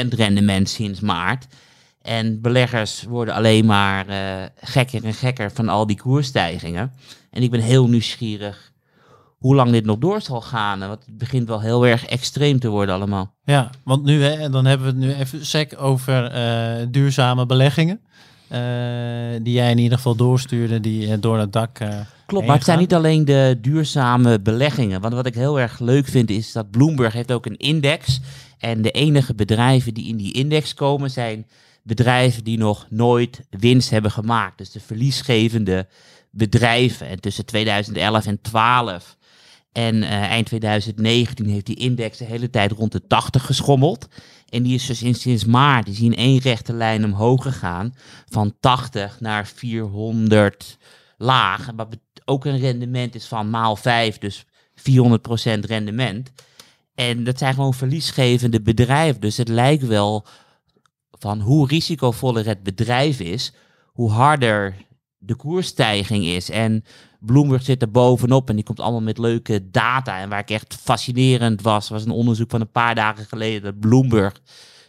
rendement 0.10 0.70
sinds 0.70 1.00
maart. 1.00 1.48
En 2.02 2.42
beleggers 2.42 3.04
worden 3.04 3.34
alleen 3.34 3.66
maar 3.66 4.10
uh, 4.10 4.46
gekker 4.56 5.04
en 5.04 5.14
gekker 5.14 5.52
van 5.52 5.70
al 5.70 5.88
die 5.88 5.98
koersstijgingen. 5.98 6.94
En 7.32 7.44
ik 7.44 7.52
ben 7.52 7.62
heel 7.62 7.88
nieuwsgierig 7.88 8.71
hoe 9.42 9.56
lang 9.56 9.72
dit 9.72 9.86
nog 9.86 9.98
door 9.98 10.22
zal 10.22 10.42
gaan. 10.42 10.80
Want 10.80 11.06
het 11.06 11.18
begint 11.18 11.48
wel 11.48 11.62
heel 11.62 11.88
erg 11.88 12.06
extreem 12.06 12.60
te 12.60 12.70
worden 12.70 12.96
allemaal. 12.96 13.34
Ja, 13.44 13.70
want 13.84 14.04
nu, 14.04 14.24
hè, 14.24 14.50
dan 14.50 14.66
hebben 14.66 14.88
we 14.88 14.94
het 14.94 15.02
nu 15.02 15.14
even 15.14 15.46
sec 15.46 15.74
over 15.78 16.36
uh, 16.36 16.88
duurzame 16.90 17.46
beleggingen. 17.46 18.00
Uh, 18.52 18.60
die 19.42 19.54
jij 19.54 19.72
in 19.72 19.78
ieder 19.78 19.98
geval 19.98 20.16
doorstuurde, 20.16 20.80
die 20.80 21.20
door 21.20 21.38
het 21.38 21.54
dak. 21.54 21.78
Klopt, 22.26 22.46
maar 22.46 22.56
het 22.56 22.66
zijn 22.66 22.80
niet 22.80 22.94
alleen 22.94 23.26
de 23.26 23.58
duurzame 23.62 24.40
beleggingen. 24.40 25.02
Want 25.02 25.14
wat 25.14 25.26
ik 25.26 25.36
heel 25.36 25.60
erg 25.60 25.80
leuk 25.80 26.08
vind 26.08 26.30
is 26.30 26.52
dat 26.52 26.72
Bloomberg 26.72 27.14
heeft 27.14 27.32
ook 27.32 27.46
een 27.46 27.58
index. 27.58 28.20
En 28.58 28.82
de 28.82 28.92
enige 28.92 29.36
bedrijven 29.36 29.94
die 29.94 30.08
in 30.08 30.18
die 30.18 30.34
index 30.34 30.74
komen 30.74 31.12
zijn 31.12 31.48
bedrijven 31.84 32.44
die 32.44 32.58
nog 32.58 32.86
nooit 32.90 33.42
winst 33.50 33.90
hebben 33.90 34.12
gemaakt. 34.12 34.58
Dus 34.58 34.72
de 34.72 34.80
verliesgevende 34.80 35.88
bedrijven. 36.32 37.08
En 37.08 37.20
tussen 37.20 37.46
2011 37.46 38.16
en 38.16 38.22
2012 38.42 39.20
En 39.72 40.04
eind 40.04 40.46
2019 40.46 41.46
heeft 41.46 41.66
die 41.66 41.76
index 41.76 42.18
de 42.18 42.26
hele 42.26 42.50
tijd 42.50 42.72
rond 42.72 42.92
de 42.92 43.08
80 43.08 43.46
geschommeld. 43.46 44.08
En 44.50 44.64
die 44.64 44.74
is 44.74 44.86
dus 44.86 45.02
in, 45.04 45.16
sinds 45.16 45.46
maart 45.46 45.88
is 45.88 46.00
in 46.00 46.16
één 46.16 46.40
rechte 46.40 46.74
lijn 46.74 47.06
omhoog 47.06 47.44
gegaan. 47.44 47.94
Van 48.30 48.56
80 48.60 49.20
naar 49.20 49.48
400 49.48 50.78
laag. 51.18 51.70
Wat 51.76 51.98
ook 52.26 52.46
een 52.46 52.60
rendement 52.60 53.16
is 53.16 53.26
van 53.26 53.50
maal 53.50 53.76
5, 53.76 54.18
dus 54.18 54.46
400% 54.76 54.84
rendement. 55.60 56.32
En 56.96 57.24
dat 57.24 57.38
zijn 57.38 57.54
gewoon 57.54 57.74
verliesgevende 57.74 58.62
bedrijven. 58.62 59.22
Dus 59.22 59.38
het 59.38 59.48
lijkt 59.48 59.88
wel 59.88 60.26
van 61.12 61.40
hoe 61.40 61.68
risicovoller 61.68 62.46
het 62.46 62.64
bedrijf 62.64 63.20
is, 63.20 63.54
hoe 63.86 64.12
harder 64.12 64.76
de 65.18 65.36
koersstijging 65.36 66.26
is. 66.26 66.50
En 66.50 66.84
Bloomberg 67.26 67.64
zit 67.64 67.82
er 67.82 67.92
bovenop 67.92 68.50
en 68.50 68.56
die 68.56 68.64
komt 68.64 68.80
allemaal 68.80 69.02
met 69.02 69.18
leuke 69.18 69.72
data. 69.72 70.20
En 70.20 70.30
waar 70.30 70.40
ik 70.40 70.50
echt 70.50 70.76
fascinerend 70.82 71.62
was, 71.62 71.90
was 71.90 72.06
een 72.06 72.12
onderzoek 72.12 72.50
van 72.50 72.62
een 72.62 72.72
paar 72.72 72.96
dagen 72.96 73.26
geleden 73.26 73.62
dat 73.62 73.80
Bloomberg 73.80 74.42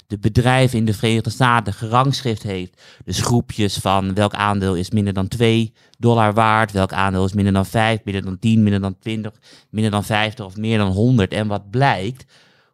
de 0.06 0.18
bedrijven 0.18 0.78
in 0.78 0.84
de 0.84 0.94
Verenigde 0.94 1.30
Staten 1.30 1.72
gerangschrift 1.72 2.42
heeft. 2.42 2.82
Dus 3.04 3.20
groepjes 3.20 3.76
van 3.76 4.14
welk 4.14 4.34
aandeel 4.34 4.74
is 4.74 4.90
minder 4.90 5.12
dan 5.12 5.28
2 5.28 5.72
dollar 5.98 6.34
waard, 6.34 6.72
welk 6.72 6.92
aandeel 6.92 7.24
is 7.24 7.32
minder 7.32 7.52
dan 7.52 7.66
5, 7.66 8.04
minder 8.04 8.24
dan 8.24 8.38
10, 8.38 8.62
minder 8.62 8.80
dan 8.80 8.98
20, 8.98 9.32
minder 9.70 9.90
dan 9.90 10.04
50 10.04 10.44
of 10.44 10.56
meer 10.56 10.78
dan 10.78 10.90
100. 10.90 11.32
En 11.32 11.46
wat 11.46 11.70
blijkt, 11.70 12.24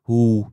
hoe 0.03 0.53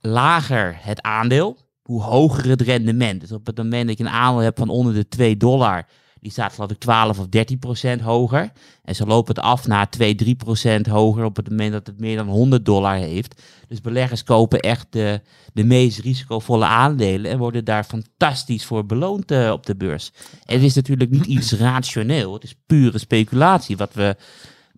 lager 0.00 0.76
het 0.78 1.02
aandeel, 1.02 1.56
hoe 1.82 2.02
hoger 2.02 2.48
het 2.48 2.60
rendement. 2.60 3.20
Dus 3.20 3.32
op 3.32 3.46
het 3.46 3.56
moment 3.56 3.88
dat 3.88 3.98
je 3.98 4.04
een 4.04 4.10
aandeel 4.10 4.42
hebt 4.42 4.58
van 4.58 4.68
onder 4.68 4.94
de 4.94 5.08
2 5.08 5.36
dollar, 5.36 5.86
die 6.20 6.30
staat 6.30 6.52
geloof 6.52 6.70
ik 6.70 6.78
12 6.78 7.18
of 7.18 7.26
13 7.28 7.58
procent 7.58 8.00
hoger. 8.00 8.52
En 8.84 8.94
ze 8.94 9.06
lopen 9.06 9.34
het 9.34 9.44
af 9.44 9.66
naar 9.66 9.90
2, 9.90 10.14
3 10.14 10.34
procent 10.34 10.86
hoger 10.86 11.24
op 11.24 11.36
het 11.36 11.48
moment 11.48 11.72
dat 11.72 11.86
het 11.86 12.00
meer 12.00 12.16
dan 12.16 12.28
100 12.28 12.64
dollar 12.64 12.96
heeft. 12.96 13.42
Dus 13.68 13.80
beleggers 13.80 14.24
kopen 14.24 14.60
echt 14.60 14.86
de, 14.90 15.20
de 15.52 15.64
meest 15.64 15.98
risicovolle 15.98 16.64
aandelen 16.64 17.30
en 17.30 17.38
worden 17.38 17.64
daar 17.64 17.84
fantastisch 17.84 18.64
voor 18.64 18.86
beloond 18.86 19.32
uh, 19.32 19.50
op 19.50 19.66
de 19.66 19.76
beurs. 19.76 20.12
En 20.44 20.54
het 20.54 20.64
is 20.64 20.74
natuurlijk 20.74 21.10
niet 21.10 21.26
iets 21.26 21.52
rationeel, 21.52 22.32
het 22.32 22.42
is 22.42 22.54
pure 22.66 22.98
speculatie 22.98 23.76
wat 23.76 23.94
we 23.94 24.16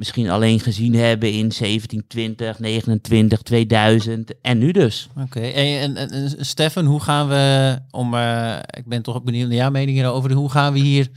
misschien 0.03 0.31
alleen 0.31 0.61
gezien 0.61 0.95
hebben 0.95 1.29
in 1.29 1.53
1720, 1.59 2.59
29, 2.59 3.43
2000 3.43 4.41
en 4.41 4.59
nu 4.59 4.73
dus. 4.73 5.09
Oké, 5.17 5.41
en, 5.41 5.97
en, 5.97 6.11
en, 6.11 6.45
Stefan, 6.45 6.85
hoe 6.85 7.01
gaan 7.01 7.29
we, 7.29 7.79
om, 7.91 8.15
uh, 8.15 8.57
ik 8.71 8.87
ben 8.87 9.03
toch 9.03 9.17
ook 9.17 9.25
benieuwd 9.25 9.49
naar 9.49 9.57
jouw 9.57 9.71
mening 9.71 9.97
hierover, 9.97 10.33
hoe 10.33 10.51
gaan 10.51 10.73
we 10.73 10.79
hier 10.79 11.09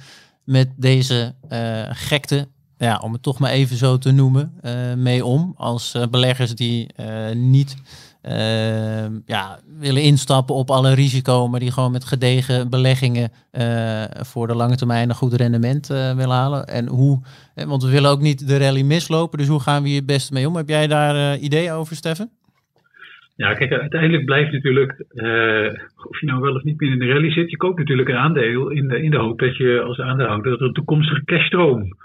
met 0.44 0.70
deze 0.76 1.34
uh, 1.50 1.82
gekte, 1.90 2.48
ja, 2.78 3.00
om 3.04 3.14
het 3.14 3.22
toch 3.22 3.40
maar 3.40 3.52
even 3.52 3.78
zo 3.78 3.98
te 3.98 4.12
noemen, 4.12 4.54
uh, 4.62 4.94
mee 4.94 5.26
om 5.26 5.54
als 5.58 5.96
beleggers 6.10 6.56
die 6.56 6.88
niet 7.34 7.76
uh, 8.28 9.06
ja, 9.26 9.60
willen 9.80 10.02
instappen 10.02 10.56
op 10.56 10.70
alle 10.70 10.94
risico, 10.94 11.48
maar 11.48 11.60
die 11.60 11.72
gewoon 11.72 11.92
met 11.92 12.06
gedegen 12.06 12.70
beleggingen 12.70 13.30
uh, 13.52 14.04
voor 14.12 14.48
de 14.48 14.56
lange 14.56 14.76
termijn 14.76 15.10
een 15.10 15.16
goed 15.16 15.34
rendement 15.34 15.90
uh, 15.90 16.16
willen 16.16 16.36
halen. 16.36 16.66
En 16.66 16.88
hoe, 16.88 17.22
want 17.68 17.84
we 17.84 17.92
willen 17.92 18.10
ook 18.10 18.22
niet 18.22 18.48
de 18.48 18.58
rally 18.58 18.82
mislopen, 18.82 19.38
dus 19.38 19.48
hoe 19.48 19.60
gaan 19.60 19.82
we 19.82 19.88
hier 19.88 19.98
het 19.98 20.06
beste 20.06 20.34
mee 20.34 20.48
om? 20.48 20.56
Heb 20.56 20.70
jij 20.70 20.88
daar 20.88 21.38
ideeën 21.38 21.72
over, 21.72 21.96
Steffen? 21.96 22.30
Ja, 23.36 23.54
kijk, 23.54 23.72
uiteindelijk 23.72 24.26
blijft 24.26 24.52
natuurlijk, 24.52 25.06
of 26.10 26.20
je 26.20 26.26
nou 26.26 26.42
wel 26.42 26.56
of 26.56 26.64
niet 26.64 26.80
meer 26.80 26.92
in 26.92 27.00
de 27.00 27.14
rally 27.14 27.32
zit, 27.32 27.52
je 27.52 27.58
koopt 27.58 27.78
natuurlijk 27.78 28.10
een 28.10 28.16
aandeel 28.16 28.70
in 28.70 28.88
de, 28.88 29.04
in 29.04 29.12
de 29.12 29.18
hoop 29.18 29.40
dat 29.40 29.58
je 29.58 29.82
als 29.82 30.00
aandeelhouder 30.00 30.54
er 30.54 30.62
een 30.62 30.74
toekomstige 30.74 31.24
cashstroom 31.26 31.96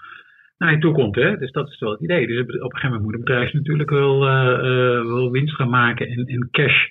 naar 0.61 0.73
je 0.73 0.79
toe 0.79 0.93
komt. 0.93 1.15
Hè? 1.15 1.37
Dus 1.37 1.53
dat 1.53 1.69
is 1.69 1.79
wel 1.79 1.91
het 1.91 2.01
idee. 2.01 2.27
Dus 2.27 2.41
op 2.41 2.49
een 2.49 2.61
gegeven 2.61 2.89
moment 2.89 3.03
moet 3.03 3.15
een 3.15 3.25
bedrijf 3.25 3.53
natuurlijk 3.53 3.91
wel, 3.91 4.27
uh, 4.27 5.05
wel 5.05 5.31
winst 5.31 5.55
gaan 5.55 5.71
maken 5.71 6.09
en, 6.09 6.27
en 6.27 6.49
cash 6.51 6.87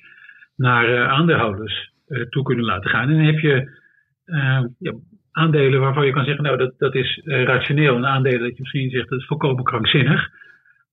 naar 0.56 0.90
uh, 0.90 1.08
aandeelhouders 1.08 1.92
toe 2.30 2.44
kunnen 2.44 2.66
laten 2.66 2.90
gaan. 2.90 3.10
En 3.10 3.16
dan 3.16 3.26
heb 3.26 3.40
je 3.40 3.78
ja, 4.80 4.94
aandelen 5.32 5.80
waarvan 5.80 6.06
je 6.06 6.12
kan 6.12 6.26
zeggen, 6.26 6.44
nou 6.44 6.58
dat, 6.58 6.74
dat 6.78 6.96
is 6.96 7.22
rationeel. 7.24 7.96
Een 7.96 8.06
aandelen 8.06 8.40
dat 8.40 8.56
je 8.56 8.62
misschien 8.62 8.90
zegt, 8.90 9.10
dat 9.10 9.20
is 9.20 9.26
volkomen 9.26 9.64
krankzinnig. 9.64 10.30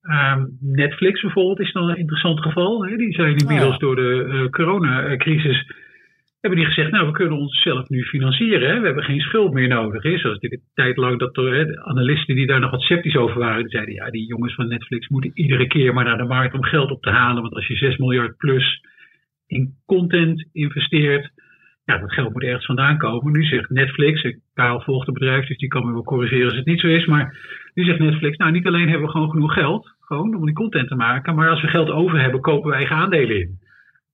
Um, 0.02 0.56
Netflix 0.60 1.20
bijvoorbeeld 1.20 1.60
is 1.60 1.72
dan 1.72 1.88
een 1.88 1.96
interessant 1.96 2.40
geval. 2.40 2.86
Hè? 2.86 2.96
Die 2.96 3.12
zijn 3.12 3.36
inmiddels 3.36 3.72
ja. 3.72 3.78
door 3.78 3.96
de 3.96 4.48
coronacrisis 4.50 5.70
hebben 6.40 6.58
die 6.58 6.68
gezegd, 6.68 6.90
nou 6.90 7.06
we 7.06 7.12
kunnen 7.12 7.38
onszelf 7.38 7.88
nu 7.88 8.04
financieren. 8.04 8.68
Hè? 8.68 8.80
We 8.80 8.86
hebben 8.86 9.04
geen 9.04 9.20
schuld 9.20 9.52
meer 9.52 9.68
nodig. 9.68 10.02
Hè? 10.02 10.18
Zoals 10.18 10.34
natuurlijk 10.34 10.62
een 10.62 10.84
tijd 10.84 10.96
lang 10.96 11.18
dat 11.18 11.36
er 11.36 11.54
hè, 11.54 11.80
analisten 11.80 12.34
die 12.34 12.46
daar 12.46 12.60
nog 12.60 12.70
wat 12.70 12.82
sceptisch 12.82 13.16
over 13.16 13.38
waren, 13.38 13.62
die 13.62 13.70
zeiden 13.70 13.94
ja, 13.94 14.10
die 14.10 14.26
jongens 14.26 14.54
van 14.54 14.68
Netflix 14.68 15.08
moeten 15.08 15.30
iedere 15.34 15.66
keer 15.66 15.94
maar 15.94 16.04
naar 16.04 16.18
de 16.18 16.24
markt 16.24 16.54
om 16.54 16.64
geld 16.64 16.90
op 16.90 17.02
te 17.02 17.10
halen. 17.10 17.42
Want 17.42 17.54
als 17.54 17.66
je 17.66 17.76
6 17.76 17.96
miljard 17.96 18.36
plus 18.36 18.80
in 19.46 19.74
content 19.86 20.48
investeert, 20.52 21.30
ja, 21.84 21.98
dat 21.98 22.12
geld 22.12 22.32
moet 22.32 22.42
ergens 22.42 22.66
vandaan 22.66 22.98
komen. 22.98 23.32
Nu 23.32 23.44
zegt 23.44 23.70
Netflix, 23.70 24.36
Karel 24.54 24.80
volgt 24.80 25.06
het 25.06 25.18
bedrijf, 25.18 25.46
dus 25.46 25.58
die 25.58 25.68
kan 25.68 25.86
me 25.86 25.92
wel 25.92 26.02
corrigeren 26.02 26.46
als 26.46 26.56
het 26.56 26.66
niet 26.66 26.80
zo 26.80 26.86
is. 26.86 27.06
Maar 27.06 27.36
nu 27.74 27.84
zegt 27.84 27.98
Netflix, 27.98 28.36
nou 28.36 28.52
niet 28.52 28.66
alleen 28.66 28.88
hebben 28.88 29.06
we 29.06 29.12
gewoon 29.12 29.30
genoeg 29.30 29.52
geld, 29.52 29.94
gewoon 30.00 30.34
om 30.36 30.44
die 30.44 30.54
content 30.54 30.88
te 30.88 30.94
maken, 30.94 31.34
maar 31.34 31.50
als 31.50 31.60
we 31.62 31.68
geld 31.68 31.90
over 31.90 32.20
hebben, 32.20 32.40
kopen 32.40 32.68
wij 32.68 32.78
eigen 32.78 32.96
aandelen 32.96 33.40
in. 33.40 33.58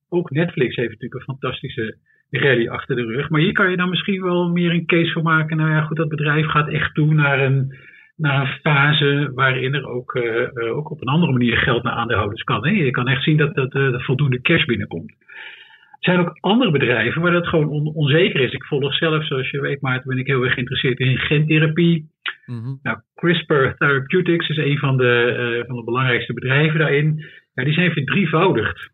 Ook 0.09 0.31
Netflix 0.31 0.75
heeft 0.75 0.91
natuurlijk 0.91 1.13
een 1.13 1.35
fantastische 1.35 1.97
rally 2.39 2.67
achter 2.67 2.95
de 2.95 3.05
rug. 3.05 3.29
Maar 3.29 3.41
hier 3.41 3.51
kan 3.51 3.69
je 3.69 3.77
dan 3.77 3.89
misschien 3.89 4.23
wel 4.23 4.49
meer 4.49 4.71
een 4.71 4.85
case 4.85 5.11
voor 5.11 5.23
maken. 5.23 5.57
Nou 5.57 5.69
ja, 5.69 5.81
goed, 5.81 5.97
dat 5.97 6.09
bedrijf 6.09 6.45
gaat 6.45 6.69
echt 6.69 6.93
toe 6.93 7.13
naar 7.13 7.39
een, 7.39 7.75
naar 8.15 8.41
een 8.41 8.59
fase 8.61 9.31
waarin 9.33 9.73
er 9.73 9.87
ook, 9.87 10.15
uh, 10.15 10.75
ook 10.77 10.91
op 10.91 11.01
een 11.01 11.13
andere 11.13 11.31
manier 11.31 11.57
geld 11.57 11.83
naar 11.83 11.93
aandeelhouders 11.93 12.43
kan. 12.43 12.67
Hè? 12.67 12.71
Je 12.71 12.91
kan 12.91 13.07
echt 13.07 13.23
zien 13.23 13.37
dat, 13.37 13.55
dat 13.55 13.75
uh, 13.75 13.99
voldoende 13.99 14.41
cash 14.41 14.65
binnenkomt. 14.65 15.11
Er 15.11 16.11
zijn 16.11 16.19
ook 16.19 16.37
andere 16.39 16.71
bedrijven 16.71 17.21
waar 17.21 17.31
dat 17.31 17.47
gewoon 17.47 17.69
on 17.69 17.93
onzeker 17.93 18.39
is. 18.39 18.51
Ik 18.51 18.65
volg 18.65 18.95
zelf, 18.95 19.25
zoals 19.25 19.49
je 19.49 19.61
weet, 19.61 19.81
Maarten, 19.81 20.09
ben 20.09 20.17
ik 20.17 20.27
heel 20.27 20.43
erg 20.43 20.53
geïnteresseerd 20.53 20.99
in 20.99 21.17
gentherapie. 21.17 22.11
Mm 22.45 22.63
-hmm. 22.63 22.79
nou, 22.81 22.97
CRISPR 23.15 23.75
Therapeutics 23.77 24.49
is 24.49 24.57
een 24.57 24.77
van 24.77 24.97
de, 24.97 25.63
van 25.67 25.75
de 25.75 25.83
belangrijkste 25.83 26.33
bedrijven 26.33 26.79
daarin. 26.79 27.25
Ja, 27.53 27.63
die 27.63 27.73
zijn 27.73 27.91
verdrievoudigd 27.91 28.92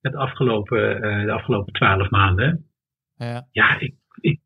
het 0.00 0.14
afgelopen, 0.14 1.04
uh, 1.04 1.24
de 1.24 1.32
afgelopen 1.32 1.72
twaalf 1.72 2.10
maanden. 2.10 2.64
Ja, 3.16 3.46
ja 3.50 3.80
ik, 3.80 3.94
ik 4.20 4.40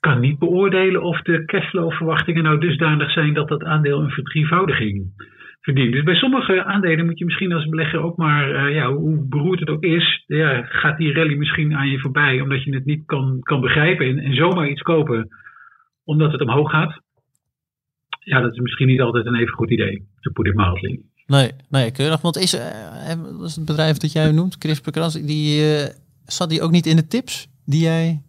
kan 0.00 0.20
niet 0.20 0.38
beoordelen 0.38 1.02
of 1.02 1.22
de 1.22 1.44
cashflow-verwachtingen 1.44 2.42
nou 2.42 2.60
dusdanig 2.60 3.10
zijn 3.12 3.34
dat 3.34 3.48
dat 3.48 3.64
aandeel 3.64 4.00
een 4.00 4.10
verdrievoudiging 4.10 5.12
verdient. 5.60 5.92
Dus 5.92 6.02
bij 6.02 6.14
sommige 6.14 6.64
aandelen 6.64 7.06
moet 7.06 7.18
je 7.18 7.24
misschien 7.24 7.52
als 7.52 7.68
belegger 7.68 8.00
ook 8.00 8.16
maar, 8.16 8.50
uh, 8.50 8.74
ja, 8.74 8.92
hoe 8.92 9.28
beroerd 9.28 9.60
het 9.60 9.68
ook 9.68 9.82
is, 9.82 10.24
ja, 10.26 10.62
gaat 10.62 10.98
die 10.98 11.12
rally 11.12 11.36
misschien 11.36 11.76
aan 11.76 11.88
je 11.88 11.98
voorbij 11.98 12.40
omdat 12.40 12.62
je 12.62 12.74
het 12.74 12.84
niet 12.84 13.06
kan, 13.06 13.40
kan 13.40 13.60
begrijpen 13.60 14.06
en, 14.06 14.18
en 14.18 14.34
zomaar 14.34 14.68
iets 14.68 14.82
kopen 14.82 15.28
omdat 16.04 16.32
het 16.32 16.40
omhoog 16.40 16.70
gaat. 16.70 17.00
Ja, 18.18 18.40
dat 18.40 18.52
is 18.52 18.58
misschien 18.58 18.86
niet 18.86 19.00
altijd 19.00 19.26
een 19.26 19.34
even 19.34 19.54
goed 19.54 19.70
idee, 19.70 20.06
to 20.20 20.30
put 20.30 20.46
it 20.46 20.54
mildly. 20.54 21.00
Nee, 21.26 21.50
nee, 21.70 21.90
keurig. 21.90 22.20
Want 22.20 22.36
is, 22.36 22.54
uh, 22.54 23.44
is 23.44 23.56
het 23.56 23.64
bedrijf 23.64 23.96
dat 23.96 24.12
jij 24.12 24.32
noemt, 24.32 24.58
CRISPR-Cas, 24.58 25.14
die, 25.14 25.62
uh, 25.62 25.86
zat 26.26 26.50
die 26.50 26.62
ook 26.62 26.70
niet 26.70 26.86
in 26.86 26.96
de 26.96 27.06
tips 27.06 27.48
die 27.64 27.82
jij... 27.82 28.20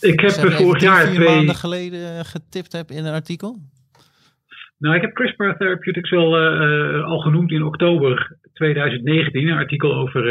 Ik 0.00 0.20
heb 0.20 0.30
zeg, 0.30 0.56
vorig 0.56 0.82
jaar 0.82 1.06
vier 1.06 1.14
twee... 1.14 1.28
maanden 1.34 1.54
geleden 1.54 2.24
getipt 2.24 2.72
heb 2.72 2.90
in 2.90 3.04
een 3.04 3.12
artikel. 3.12 3.58
Nou, 4.78 4.94
ik 4.96 5.00
heb 5.00 5.14
CRISPR 5.14 5.56
Therapeutics 5.58 6.10
wel 6.10 6.38
uh, 6.42 7.04
al 7.04 7.18
genoemd 7.18 7.50
in 7.50 7.62
oktober 7.62 8.36
2019, 8.52 9.48
een 9.48 9.56
artikel 9.56 9.94
over 9.94 10.22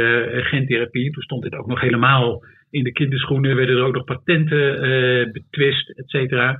gentherapie. 0.44 1.12
Toen 1.12 1.24
stond 1.24 1.44
dit 1.44 1.56
ook 1.56 1.68
nog 1.68 1.82
helemaal 1.82 2.44
in 2.70 2.84
de 2.84 2.92
kinderschoenen, 2.92 3.56
werden 3.56 3.78
er 3.78 3.84
ook 3.84 3.94
nog 3.94 4.04
patenten 4.04 5.32
betwist, 5.32 5.90
et 5.90 6.10
cetera. 6.10 6.58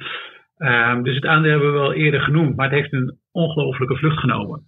Um, 0.58 1.04
dus 1.04 1.16
het 1.16 1.26
aandeel 1.26 1.52
hebben 1.52 1.72
we 1.72 1.80
wel 1.80 1.94
eerder 1.94 2.22
genoemd, 2.22 2.56
maar 2.56 2.70
het 2.70 2.80
heeft 2.80 2.94
een 2.94 3.18
ongelofelijke 3.32 3.96
vlucht 3.96 4.20
genomen. 4.20 4.62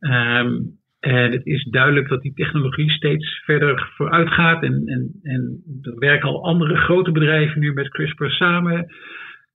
Um, 0.00 0.76
en 1.00 1.32
het 1.32 1.46
is 1.46 1.64
duidelijk 1.64 2.08
dat 2.08 2.22
die 2.22 2.34
technologie 2.34 2.90
steeds 2.90 3.42
verder 3.44 3.92
vooruit 3.96 4.28
gaat. 4.28 4.62
En, 4.62 4.82
en, 4.86 5.10
en 5.22 5.62
er 5.82 5.98
werken 5.98 6.28
al 6.28 6.44
andere 6.44 6.76
grote 6.76 7.12
bedrijven 7.12 7.60
nu 7.60 7.72
met 7.72 7.88
CRISPR 7.88 8.26
samen. 8.26 8.86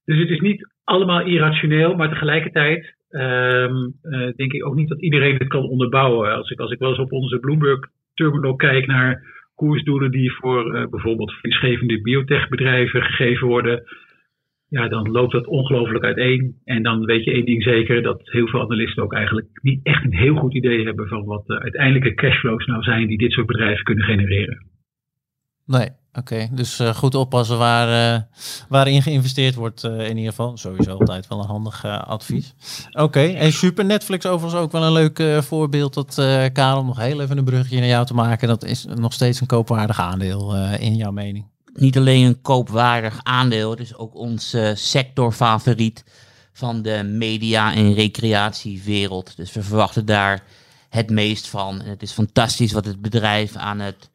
Dus 0.05 0.19
het 0.19 0.29
is 0.29 0.39
niet 0.39 0.67
allemaal 0.83 1.25
irrationeel, 1.25 1.95
maar 1.95 2.09
tegelijkertijd 2.09 2.95
um, 3.09 3.93
uh, 4.03 4.31
denk 4.35 4.53
ik 4.53 4.65
ook 4.65 4.75
niet 4.75 4.89
dat 4.89 5.01
iedereen 5.01 5.37
het 5.37 5.47
kan 5.47 5.63
onderbouwen. 5.63 6.35
Als 6.35 6.49
ik, 6.49 6.59
als 6.59 6.71
ik 6.71 6.79
wel 6.79 6.89
eens 6.89 6.99
op 6.99 7.11
onze 7.11 7.39
Bloomberg 7.39 7.79
terminal 8.13 8.55
kijk 8.55 8.87
naar 8.87 9.21
koersdoelen 9.55 10.11
die 10.11 10.31
voor 10.31 10.75
uh, 10.75 10.87
bijvoorbeeld 10.89 11.31
verliesgevende 11.31 12.01
biotechbedrijven 12.01 13.01
gegeven 13.01 13.47
worden 13.47 13.83
ja, 14.73 14.87
dan 14.87 15.11
loopt 15.11 15.31
dat 15.31 15.47
ongelooflijk 15.47 16.03
uiteen. 16.03 16.55
En 16.63 16.83
dan 16.83 17.05
weet 17.05 17.23
je 17.23 17.31
één 17.31 17.45
ding 17.45 17.63
zeker, 17.63 18.01
dat 18.01 18.21
heel 18.23 18.47
veel 18.47 18.61
analisten 18.61 19.03
ook 19.03 19.13
eigenlijk 19.13 19.47
niet 19.61 19.79
echt 19.83 20.03
een 20.03 20.15
heel 20.15 20.35
goed 20.35 20.53
idee 20.53 20.85
hebben 20.85 21.07
van 21.07 21.25
wat 21.25 21.45
de 21.45 21.59
uiteindelijke 21.59 22.13
cashflows 22.13 22.65
nou 22.65 22.83
zijn 22.83 23.07
die 23.07 23.17
dit 23.17 23.31
soort 23.31 23.47
bedrijven 23.47 23.83
kunnen 23.83 24.03
genereren. 24.03 24.65
Nee, 25.65 25.87
oké. 26.13 26.47
Dus 26.51 26.79
uh, 26.79 26.89
goed 26.89 27.15
oppassen 27.15 27.57
waar, 27.57 28.15
uh, 28.15 28.21
waarin 28.69 29.01
geïnvesteerd 29.01 29.55
wordt 29.55 29.83
uh, 29.83 30.09
in 30.09 30.17
ieder 30.17 30.29
geval. 30.29 30.57
Sowieso 30.57 30.97
altijd 30.97 31.27
wel 31.27 31.39
een 31.39 31.45
handig 31.45 31.85
advies. 31.85 32.55
Oké, 32.91 33.19
en 33.19 33.51
super. 33.51 33.85
Netflix 33.85 34.25
overigens 34.25 34.61
ook 34.61 34.71
wel 34.71 34.83
een 34.83 34.91
leuk 34.91 35.43
voorbeeld. 35.43 35.93
Dat 35.93 36.13
Karel 36.53 36.85
nog 36.85 36.99
heel 36.99 37.21
even 37.21 37.37
een 37.37 37.45
brugje 37.45 37.79
naar 37.79 37.87
jou 37.87 38.05
te 38.05 38.13
maken. 38.13 38.47
Dat 38.47 38.63
is 38.63 38.85
nog 38.85 39.13
steeds 39.13 39.41
een 39.41 39.47
koopwaardig 39.47 39.99
aandeel 39.99 40.55
in 40.79 40.95
jouw 40.95 41.11
mening. 41.11 41.52
Niet 41.73 41.97
alleen 41.97 42.25
een 42.25 42.41
koopwaardig 42.41 43.19
aandeel, 43.23 43.69
het 43.69 43.79
is 43.79 43.95
ook 43.95 44.15
ons 44.15 44.55
sectorfavoriet 44.73 46.03
van 46.53 46.81
de 46.81 47.03
media- 47.03 47.73
en 47.73 47.93
recreatiewereld. 47.93 49.35
Dus 49.35 49.53
we 49.53 49.63
verwachten 49.63 50.05
daar 50.05 50.43
het 50.89 51.09
meest 51.09 51.47
van. 51.47 51.81
En 51.81 51.89
het 51.89 52.01
is 52.01 52.11
fantastisch 52.11 52.71
wat 52.71 52.85
het 52.85 53.01
bedrijf 53.01 53.55
aan 53.55 53.79
het 53.79 54.09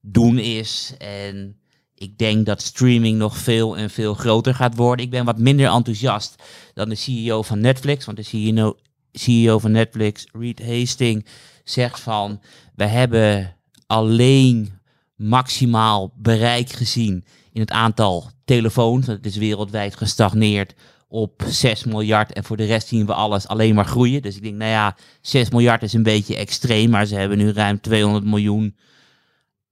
doen 0.00 0.38
is. 0.38 0.94
En 0.98 1.56
ik 1.94 2.18
denk 2.18 2.46
dat 2.46 2.62
streaming 2.62 3.18
nog 3.18 3.36
veel 3.36 3.76
en 3.76 3.90
veel 3.90 4.14
groter 4.14 4.54
gaat 4.54 4.76
worden. 4.76 5.04
Ik 5.04 5.10
ben 5.10 5.24
wat 5.24 5.38
minder 5.38 5.70
enthousiast 5.70 6.42
dan 6.74 6.88
de 6.88 6.94
CEO 6.94 7.42
van 7.42 7.60
Netflix. 7.60 8.04
Want 8.04 8.16
de 8.16 8.22
CEO, 8.22 8.76
CEO 9.12 9.58
van 9.58 9.70
Netflix, 9.70 10.26
Reed 10.32 10.66
Hastings, 10.66 11.30
zegt 11.64 12.00
van... 12.00 12.40
We 12.74 12.84
hebben 12.84 13.56
alleen 13.86 14.73
maximaal 15.16 16.12
bereik 16.16 16.70
gezien 16.70 17.24
in 17.52 17.60
het 17.60 17.70
aantal 17.70 18.30
telefoons. 18.44 19.06
Het 19.06 19.26
is 19.26 19.36
wereldwijd 19.36 19.96
gestagneerd 19.96 20.74
op 21.08 21.42
6 21.46 21.84
miljard. 21.84 22.32
En 22.32 22.44
voor 22.44 22.56
de 22.56 22.64
rest 22.64 22.88
zien 22.88 23.06
we 23.06 23.14
alles 23.14 23.48
alleen 23.48 23.74
maar 23.74 23.84
groeien. 23.84 24.22
Dus 24.22 24.36
ik 24.36 24.42
denk, 24.42 24.56
nou 24.56 24.70
ja, 24.70 24.96
6 25.20 25.50
miljard 25.50 25.82
is 25.82 25.92
een 25.92 26.02
beetje 26.02 26.36
extreem. 26.36 26.90
Maar 26.90 27.06
ze 27.06 27.14
hebben 27.14 27.38
nu 27.38 27.52
ruim 27.52 27.80
200 27.80 28.24
miljoen 28.24 28.76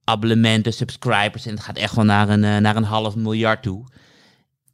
abonnementen, 0.03 0.73
subscribers. 0.73 1.45
En 1.45 1.53
het 1.53 1.63
gaat 1.63 1.77
echt 1.77 1.95
wel 1.95 2.05
naar 2.05 2.29
een, 2.29 2.43
uh, 2.43 2.57
naar 2.57 2.75
een 2.75 2.83
half 2.83 3.15
miljard 3.15 3.63
toe. 3.63 3.85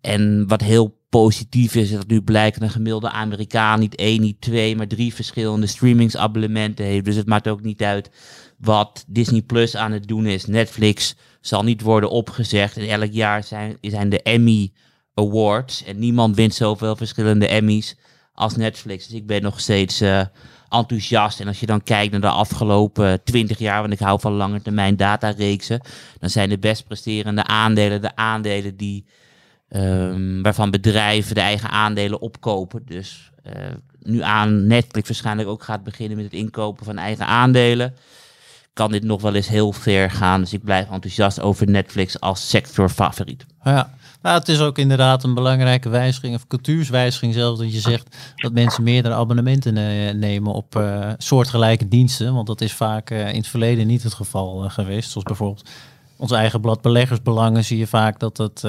En 0.01 0.47
wat 0.47 0.61
heel 0.61 0.97
positief 1.09 1.75
is, 1.75 1.91
dat 1.91 2.07
nu 2.07 2.21
blijkt 2.21 2.61
een 2.61 2.69
gemiddelde 2.69 3.09
Amerikaan 3.09 3.79
niet 3.79 3.95
één, 3.95 4.21
niet 4.21 4.41
twee, 4.41 4.75
maar 4.75 4.87
drie 4.87 5.13
verschillende 5.13 5.67
streamingsabonnementen 5.67 6.85
heeft. 6.85 7.05
Dus 7.05 7.15
het 7.15 7.27
maakt 7.27 7.47
ook 7.47 7.61
niet 7.61 7.83
uit 7.83 8.09
wat 8.59 9.03
Disney 9.07 9.41
Plus 9.41 9.75
aan 9.75 9.91
het 9.91 10.07
doen 10.07 10.25
is. 10.25 10.45
Netflix 10.45 11.15
zal 11.41 11.63
niet 11.63 11.81
worden 11.81 12.09
opgezegd. 12.09 12.77
En 12.77 12.87
elk 12.87 13.11
jaar 13.11 13.43
zijn, 13.43 13.77
zijn 13.81 14.09
de 14.09 14.21
Emmy 14.21 14.71
Awards. 15.13 15.83
En 15.83 15.99
niemand 15.99 16.35
wint 16.35 16.53
zoveel 16.53 16.95
verschillende 16.95 17.47
Emmys 17.47 17.95
als 18.33 18.55
Netflix. 18.55 19.07
Dus 19.07 19.15
ik 19.15 19.27
ben 19.27 19.41
nog 19.41 19.59
steeds 19.59 20.01
uh, 20.01 20.21
enthousiast. 20.69 21.39
En 21.39 21.47
als 21.47 21.59
je 21.59 21.65
dan 21.65 21.83
kijkt 21.83 22.11
naar 22.11 22.21
de 22.21 22.29
afgelopen 22.29 23.23
20 23.23 23.57
jaar, 23.57 23.81
want 23.81 23.93
ik 23.93 23.99
hou 23.99 24.19
van 24.19 24.33
lange 24.33 24.61
termijn 24.61 24.95
datareeksen, 24.95 25.81
dan 26.19 26.29
zijn 26.29 26.49
de 26.49 26.59
best 26.59 26.85
presterende 26.85 27.43
aandelen 27.43 28.01
de 28.01 28.15
aandelen 28.15 28.77
die, 28.77 29.05
um, 29.69 30.41
waarvan 30.41 30.71
bedrijven 30.71 31.35
de 31.35 31.41
eigen 31.41 31.69
aandelen 31.69 32.21
opkopen. 32.21 32.81
Dus 32.85 33.31
uh, 33.45 33.53
nu 33.99 34.21
aan 34.21 34.67
Netflix 34.67 35.07
waarschijnlijk 35.07 35.49
ook 35.49 35.63
gaat 35.63 35.83
beginnen 35.83 36.17
met 36.17 36.25
het 36.25 36.35
inkopen 36.35 36.85
van 36.85 36.97
eigen 36.97 37.25
aandelen. 37.25 37.95
Kan 38.73 38.91
dit 38.91 39.03
nog 39.03 39.21
wel 39.21 39.35
eens 39.35 39.47
heel 39.47 39.71
ver 39.71 40.11
gaan. 40.11 40.39
Dus 40.41 40.53
ik 40.53 40.63
blijf 40.63 40.89
enthousiast 40.89 41.41
over 41.41 41.69
Netflix 41.69 42.19
als 42.19 42.49
sectorfavoriet. 42.49 43.45
Ja, 43.63 43.89
nou, 44.21 44.37
het 44.37 44.49
is 44.49 44.59
ook 44.59 44.77
inderdaad 44.77 45.23
een 45.23 45.33
belangrijke 45.33 45.89
wijziging, 45.89 46.35
of 46.35 46.47
cultuurswijziging 46.47 47.33
zelfs, 47.33 47.59
dat 47.59 47.73
je 47.73 47.79
zegt 47.79 48.15
dat 48.35 48.53
mensen 48.53 48.83
meerdere 48.83 49.13
abonnementen 49.15 49.77
uh, 49.77 50.13
nemen 50.13 50.53
op 50.53 50.75
uh, 50.75 51.09
soortgelijke 51.17 51.87
diensten. 51.87 52.33
Want 52.33 52.47
dat 52.47 52.61
is 52.61 52.73
vaak 52.73 53.09
uh, 53.09 53.29
in 53.29 53.35
het 53.35 53.47
verleden 53.47 53.87
niet 53.87 54.03
het 54.03 54.13
geval 54.13 54.69
geweest. 54.69 55.09
Zoals 55.09 55.27
bijvoorbeeld 55.27 55.69
ons 56.17 56.31
eigen 56.31 56.61
blad 56.61 56.81
Beleggersbelangen 56.81 57.65
zie 57.65 57.77
je 57.77 57.87
vaak 57.87 58.19
dat 58.19 58.37
het 58.37 58.63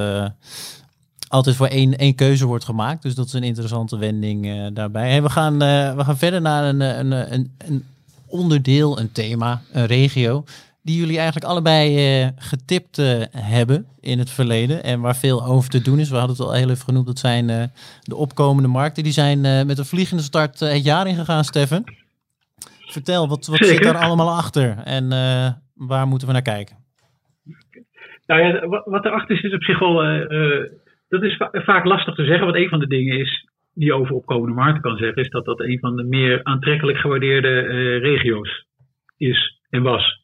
altijd 1.29 1.57
voor 1.57 1.67
één, 1.67 1.99
één 1.99 2.15
keuze 2.15 2.47
wordt 2.47 2.65
gemaakt. 2.65 3.03
Dus 3.03 3.15
dat 3.15 3.27
is 3.27 3.33
een 3.33 3.43
interessante 3.43 3.97
wending 3.99 4.71
daarbij. 4.75 5.23
We, 5.23 5.31
gaan, 5.31 5.59
we 5.97 6.05
gaan 6.05 6.19
verder 6.19 6.41
naar 6.41 6.65
een, 6.65 6.81
een, 6.81 7.51
een 7.59 7.85
onderdeel, 8.31 8.99
een 8.99 9.13
thema, 9.13 9.63
een 9.73 9.87
regio 9.87 10.45
die 10.83 10.99
jullie 10.99 11.17
eigenlijk 11.17 11.47
allebei 11.47 12.21
uh, 12.23 12.29
getipt 12.37 12.99
uh, 12.99 13.23
hebben 13.37 13.87
in 14.01 14.19
het 14.19 14.31
verleden 14.31 14.83
en 14.83 15.01
waar 15.01 15.17
veel 15.17 15.45
over 15.45 15.71
te 15.71 15.83
doen 15.83 15.99
is. 15.99 16.11
We 16.11 16.17
hadden 16.17 16.37
het 16.37 16.47
al 16.47 16.53
heel 16.53 16.71
even 16.71 16.85
genoemd, 16.85 17.07
dat 17.07 17.19
zijn 17.19 17.49
uh, 17.49 17.63
de 18.03 18.17
opkomende 18.17 18.69
markten. 18.69 19.03
Die 19.03 19.13
zijn 19.13 19.67
met 19.67 19.79
een 19.79 19.85
vliegende 19.85 20.23
start 20.23 20.61
het 20.61 20.85
jaar 20.85 21.07
ingegaan, 21.07 21.45
Steffen. 21.45 21.85
Vertel, 22.81 23.29
wat, 23.29 23.47
wat 23.47 23.67
zit 23.67 23.83
daar 23.83 23.97
allemaal 23.97 24.37
achter 24.37 24.79
en 24.85 25.09
waar 25.75 26.07
moeten 26.07 26.27
we 26.27 26.33
naar 26.33 26.43
kijken? 26.43 26.77
Nou 28.27 28.41
ja, 28.41 28.67
wat, 28.85 29.05
erachter 29.05 29.37
zit 29.37 29.55
op 29.55 29.63
zich 29.63 29.79
wel, 29.79 29.95
dat 31.09 31.23
is 31.23 31.37
va 31.37 31.51
vaak 31.53 31.85
lastig 31.85 32.15
te 32.15 32.25
zeggen. 32.25 32.45
Want 32.45 32.57
een 32.57 32.69
van 32.69 32.79
de 32.79 32.87
dingen 32.87 33.19
is, 33.19 33.49
die 33.75 33.95
over 33.95 34.15
opkomende 34.15 34.55
markten 34.55 34.83
kan 34.83 34.97
zeggen, 34.97 35.23
is 35.23 35.31
dat 35.31 35.45
dat 35.45 35.61
een 35.61 35.79
van 35.79 35.97
de 35.97 36.05
meer 36.05 36.45
aantrekkelijk 36.45 36.99
gewaardeerde 36.99 37.61
regio's 37.97 38.67
is 39.17 39.61
en 39.71 39.83
was. 39.83 40.21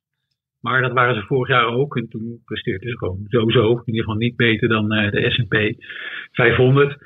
Maar 0.66 0.82
dat 0.82 0.92
waren 0.92 1.14
ze 1.14 1.26
vorig 1.26 1.48
jaar 1.48 1.66
ook. 1.66 1.96
En 1.96 2.08
toen 2.08 2.40
presteerden 2.44 2.90
ze 2.90 2.98
gewoon 2.98 3.24
sowieso. 3.28 3.70
In 3.70 3.82
ieder 3.84 4.02
geval 4.02 4.18
niet 4.18 4.36
beter 4.36 4.68
dan 4.68 4.92
uh, 4.94 5.10
de 5.10 5.30
SP 5.34 5.54
500. 6.32 6.96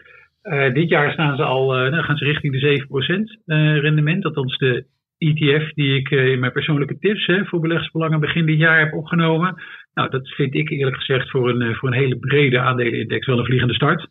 Uh, 0.42 0.72
dit 0.72 0.88
jaar 0.88 1.12
staan 1.12 1.36
ze 1.36 1.42
al, 1.42 1.86
uh, 1.86 2.04
gaan 2.04 2.16
ze 2.16 2.24
richting 2.24 2.60
de 2.60 2.86
7% 2.88 3.44
rendement. 3.80 4.24
Althans 4.24 4.58
de 4.58 4.86
ETF 5.18 5.72
die 5.72 5.98
ik 5.98 6.10
in 6.10 6.40
mijn 6.40 6.52
persoonlijke 6.52 6.98
tips 6.98 7.26
hè, 7.26 7.44
voor 7.44 7.60
beleggersbelangen 7.60 8.20
begin 8.20 8.46
dit 8.46 8.58
jaar 8.58 8.78
heb 8.78 8.94
opgenomen. 8.94 9.62
Nou, 9.94 10.10
dat 10.10 10.28
vind 10.28 10.54
ik 10.54 10.70
eerlijk 10.70 10.96
gezegd 10.96 11.30
voor 11.30 11.48
een, 11.48 11.74
voor 11.74 11.88
een 11.88 12.00
hele 12.00 12.18
brede 12.18 12.58
aandelenindex 12.58 13.26
wel 13.26 13.38
een 13.38 13.44
vliegende 13.44 13.74
start. 13.74 14.08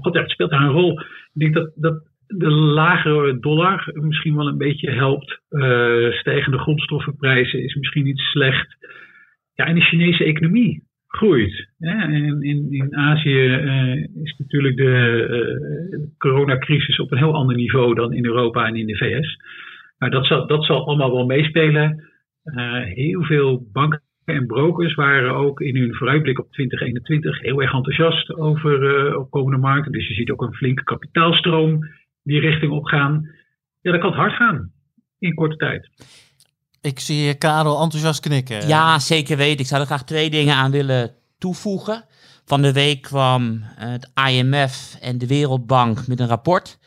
God, 0.00 0.14
ja, 0.14 0.20
het 0.20 0.30
speelt 0.30 0.50
daar 0.50 0.62
een 0.62 0.68
rol. 0.68 1.00
Ik 1.00 1.40
denk 1.40 1.54
dat, 1.54 1.72
dat 1.74 2.02
de 2.26 2.50
lagere 2.50 3.38
dollar 3.38 3.90
misschien 3.92 4.36
wel 4.36 4.48
een 4.48 4.58
beetje 4.58 4.90
helpt. 4.90 5.40
Uh, 5.50 6.12
stijgende 6.12 6.58
grondstoffenprijzen 6.58 7.64
is 7.64 7.74
misschien 7.74 8.04
niet 8.04 8.18
slecht. 8.18 8.76
Ja, 9.54 9.64
en 9.64 9.74
de 9.74 9.80
Chinese 9.80 10.24
economie 10.24 10.82
groeit. 11.08 11.68
In, 11.78 12.72
in 12.72 12.96
Azië 12.96 13.46
uh, 13.46 13.94
is 14.22 14.34
natuurlijk 14.38 14.76
de 14.76 15.26
uh, 15.90 15.98
coronacrisis 16.18 17.00
op 17.00 17.12
een 17.12 17.18
heel 17.18 17.34
ander 17.34 17.56
niveau 17.56 17.94
dan 17.94 18.12
in 18.12 18.24
Europa 18.24 18.66
en 18.66 18.76
in 18.76 18.86
de 18.86 18.96
VS. 18.96 19.36
Maar 19.98 20.10
dat 20.10 20.26
zal, 20.26 20.46
dat 20.46 20.64
zal 20.64 20.86
allemaal 20.86 21.12
wel 21.12 21.26
meespelen. 21.26 22.04
heel 22.94 23.22
veel 23.22 23.66
banken 23.72 24.02
en 24.24 24.46
brokers 24.46 24.94
waren 24.94 25.34
ook 25.34 25.60
in 25.60 25.76
hun 25.76 25.94
vooruitblik 25.94 26.38
op 26.38 26.52
2021 26.52 27.40
heel 27.40 27.62
erg 27.62 27.72
enthousiast 27.72 28.34
over 28.34 29.16
opkomende 29.16 29.58
markten. 29.58 29.92
Dus 29.92 30.08
je 30.08 30.14
ziet 30.14 30.30
ook 30.30 30.42
een 30.42 30.54
flinke 30.54 30.84
kapitaalstroom 30.84 31.88
die 32.22 32.40
richting 32.40 32.72
op 32.72 32.84
gaan. 32.84 33.28
Ja, 33.80 33.92
dat 33.92 34.00
kan 34.00 34.10
het 34.10 34.18
hard 34.18 34.32
gaan 34.32 34.72
in 35.18 35.34
korte 35.34 35.56
tijd. 35.56 35.88
Ik 36.80 36.98
zie 37.00 37.38
Karel 37.38 37.82
enthousiast 37.82 38.20
knikken. 38.20 38.68
Ja, 38.68 38.98
zeker 38.98 39.36
weten. 39.36 39.60
Ik 39.60 39.66
zou 39.66 39.80
er 39.80 39.86
graag 39.86 40.04
twee 40.04 40.30
dingen 40.30 40.54
aan 40.54 40.70
willen 40.70 41.14
toevoegen. 41.38 42.04
Van 42.44 42.62
de 42.62 42.72
week 42.72 43.02
kwam 43.02 43.60
het 43.62 44.10
IMF 44.28 44.96
en 45.00 45.18
de 45.18 45.26
Wereldbank 45.26 46.06
met 46.06 46.20
een 46.20 46.26
rapport 46.26 46.78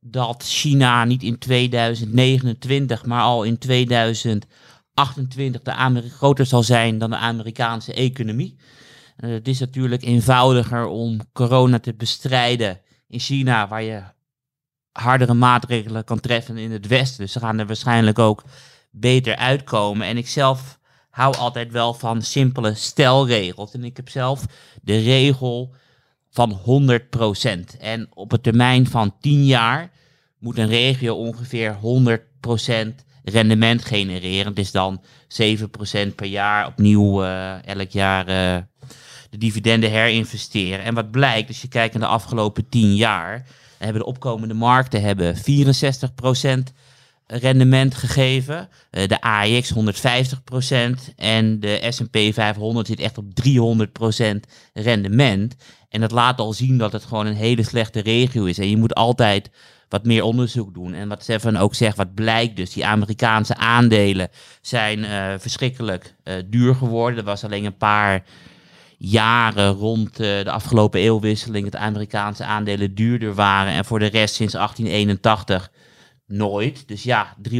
dat 0.00 0.44
China 0.44 1.04
niet 1.04 1.22
in 1.22 1.38
2029, 1.38 3.04
maar 3.04 3.22
al 3.22 3.44
in 3.44 3.58
2028 5.04 6.02
de 6.02 6.16
groter 6.16 6.46
zal 6.46 6.62
zijn 6.62 6.98
dan 6.98 7.10
de 7.10 7.16
Amerikaanse 7.16 7.92
economie. 7.94 8.56
Uh, 9.16 9.30
het 9.30 9.48
is 9.48 9.58
natuurlijk 9.58 10.02
eenvoudiger 10.02 10.86
om 10.86 11.20
corona 11.32 11.78
te 11.78 11.94
bestrijden 11.94 12.80
in 13.08 13.18
China, 13.18 13.68
waar 13.68 13.82
je 13.82 14.02
hardere 14.92 15.34
maatregelen 15.34 16.04
kan 16.04 16.20
treffen 16.20 16.56
in 16.56 16.70
het 16.70 16.86
Westen. 16.86 17.20
Dus 17.20 17.32
ze 17.32 17.38
gaan 17.38 17.58
er 17.58 17.66
waarschijnlijk 17.66 18.18
ook 18.18 18.44
beter 18.90 19.36
uitkomen. 19.36 20.06
En 20.06 20.16
ik 20.16 20.28
zelf 20.28 20.78
hou 21.10 21.36
altijd 21.36 21.72
wel 21.72 21.94
van 21.94 22.22
simpele 22.22 22.74
stelregels. 22.74 23.72
En 23.72 23.84
ik 23.84 23.96
heb 23.96 24.08
zelf 24.08 24.44
de 24.82 24.98
regel 24.98 25.74
van 26.30 26.60
100%. 26.60 27.78
En 27.78 28.06
op 28.14 28.32
een 28.32 28.40
termijn 28.40 28.86
van 28.86 29.14
10 29.20 29.44
jaar 29.44 29.90
moet 30.38 30.58
een 30.58 30.68
regio 30.68 31.14
ongeveer 31.14 31.76
100% 31.76 33.04
rendement 33.24 33.84
genereren. 33.84 34.46
Het 34.46 34.58
is 34.58 34.70
dan 34.70 35.02
7% 35.42 36.14
per 36.14 36.26
jaar 36.26 36.66
opnieuw 36.66 37.22
uh, 37.22 37.66
elk 37.66 37.90
jaar 37.90 38.28
uh, 38.28 38.62
de 39.30 39.38
dividenden 39.38 39.90
herinvesteren. 39.90 40.84
En 40.84 40.94
wat 40.94 41.10
blijkt, 41.10 41.48
als 41.48 41.62
je 41.62 41.68
kijkt 41.68 41.94
naar 41.94 42.08
de 42.08 42.14
afgelopen 42.14 42.68
10 42.68 42.96
jaar, 42.96 43.46
hebben 43.78 44.02
de 44.02 44.08
opkomende 44.08 44.54
markten 44.54 45.02
hebben 45.02 45.36
64% 45.36 45.40
rendement 47.26 47.94
gegeven. 47.94 48.68
Uh, 48.90 49.06
de 49.06 49.20
AEX 49.20 49.72
150% 49.74 49.78
en 51.16 51.60
de 51.60 51.86
S&P 51.88 52.18
500 52.32 52.86
zit 52.86 53.00
echt 53.00 53.18
op 53.18 53.24
300% 53.24 54.50
rendement. 54.72 55.54
En 55.88 56.00
dat 56.00 56.10
laat 56.10 56.38
al 56.38 56.52
zien 56.52 56.78
dat 56.78 56.92
het 56.92 57.04
gewoon 57.04 57.26
een 57.26 57.34
hele 57.34 57.62
slechte 57.62 58.00
regio 58.00 58.44
is. 58.44 58.58
En 58.58 58.70
je 58.70 58.76
moet 58.76 58.94
altijd 58.94 59.50
wat 59.90 60.04
meer 60.04 60.22
onderzoek 60.22 60.74
doen. 60.74 60.94
En 60.94 61.08
wat 61.08 61.22
Stefan 61.22 61.56
ook 61.56 61.74
zegt, 61.74 61.96
wat 61.96 62.14
blijkt 62.14 62.56
dus, 62.56 62.72
die 62.72 62.86
Amerikaanse 62.86 63.56
aandelen 63.56 64.28
zijn 64.60 64.98
uh, 64.98 65.34
verschrikkelijk 65.38 66.14
uh, 66.24 66.34
duur 66.46 66.74
geworden. 66.74 67.18
Er 67.18 67.24
was 67.24 67.44
alleen 67.44 67.64
een 67.64 67.76
paar 67.76 68.24
jaren 68.98 69.72
rond 69.72 70.10
uh, 70.10 70.26
de 70.26 70.50
afgelopen 70.50 71.00
eeuwwisseling 71.00 71.70
dat 71.70 71.80
Amerikaanse 71.80 72.44
aandelen 72.44 72.94
duurder 72.94 73.34
waren. 73.34 73.72
En 73.72 73.84
voor 73.84 73.98
de 73.98 74.06
rest 74.06 74.34
sinds 74.34 74.52
1881 74.52 75.70
nooit. 76.26 76.88
Dus 76.88 77.02
ja, 77.02 77.36
300% 77.50 77.52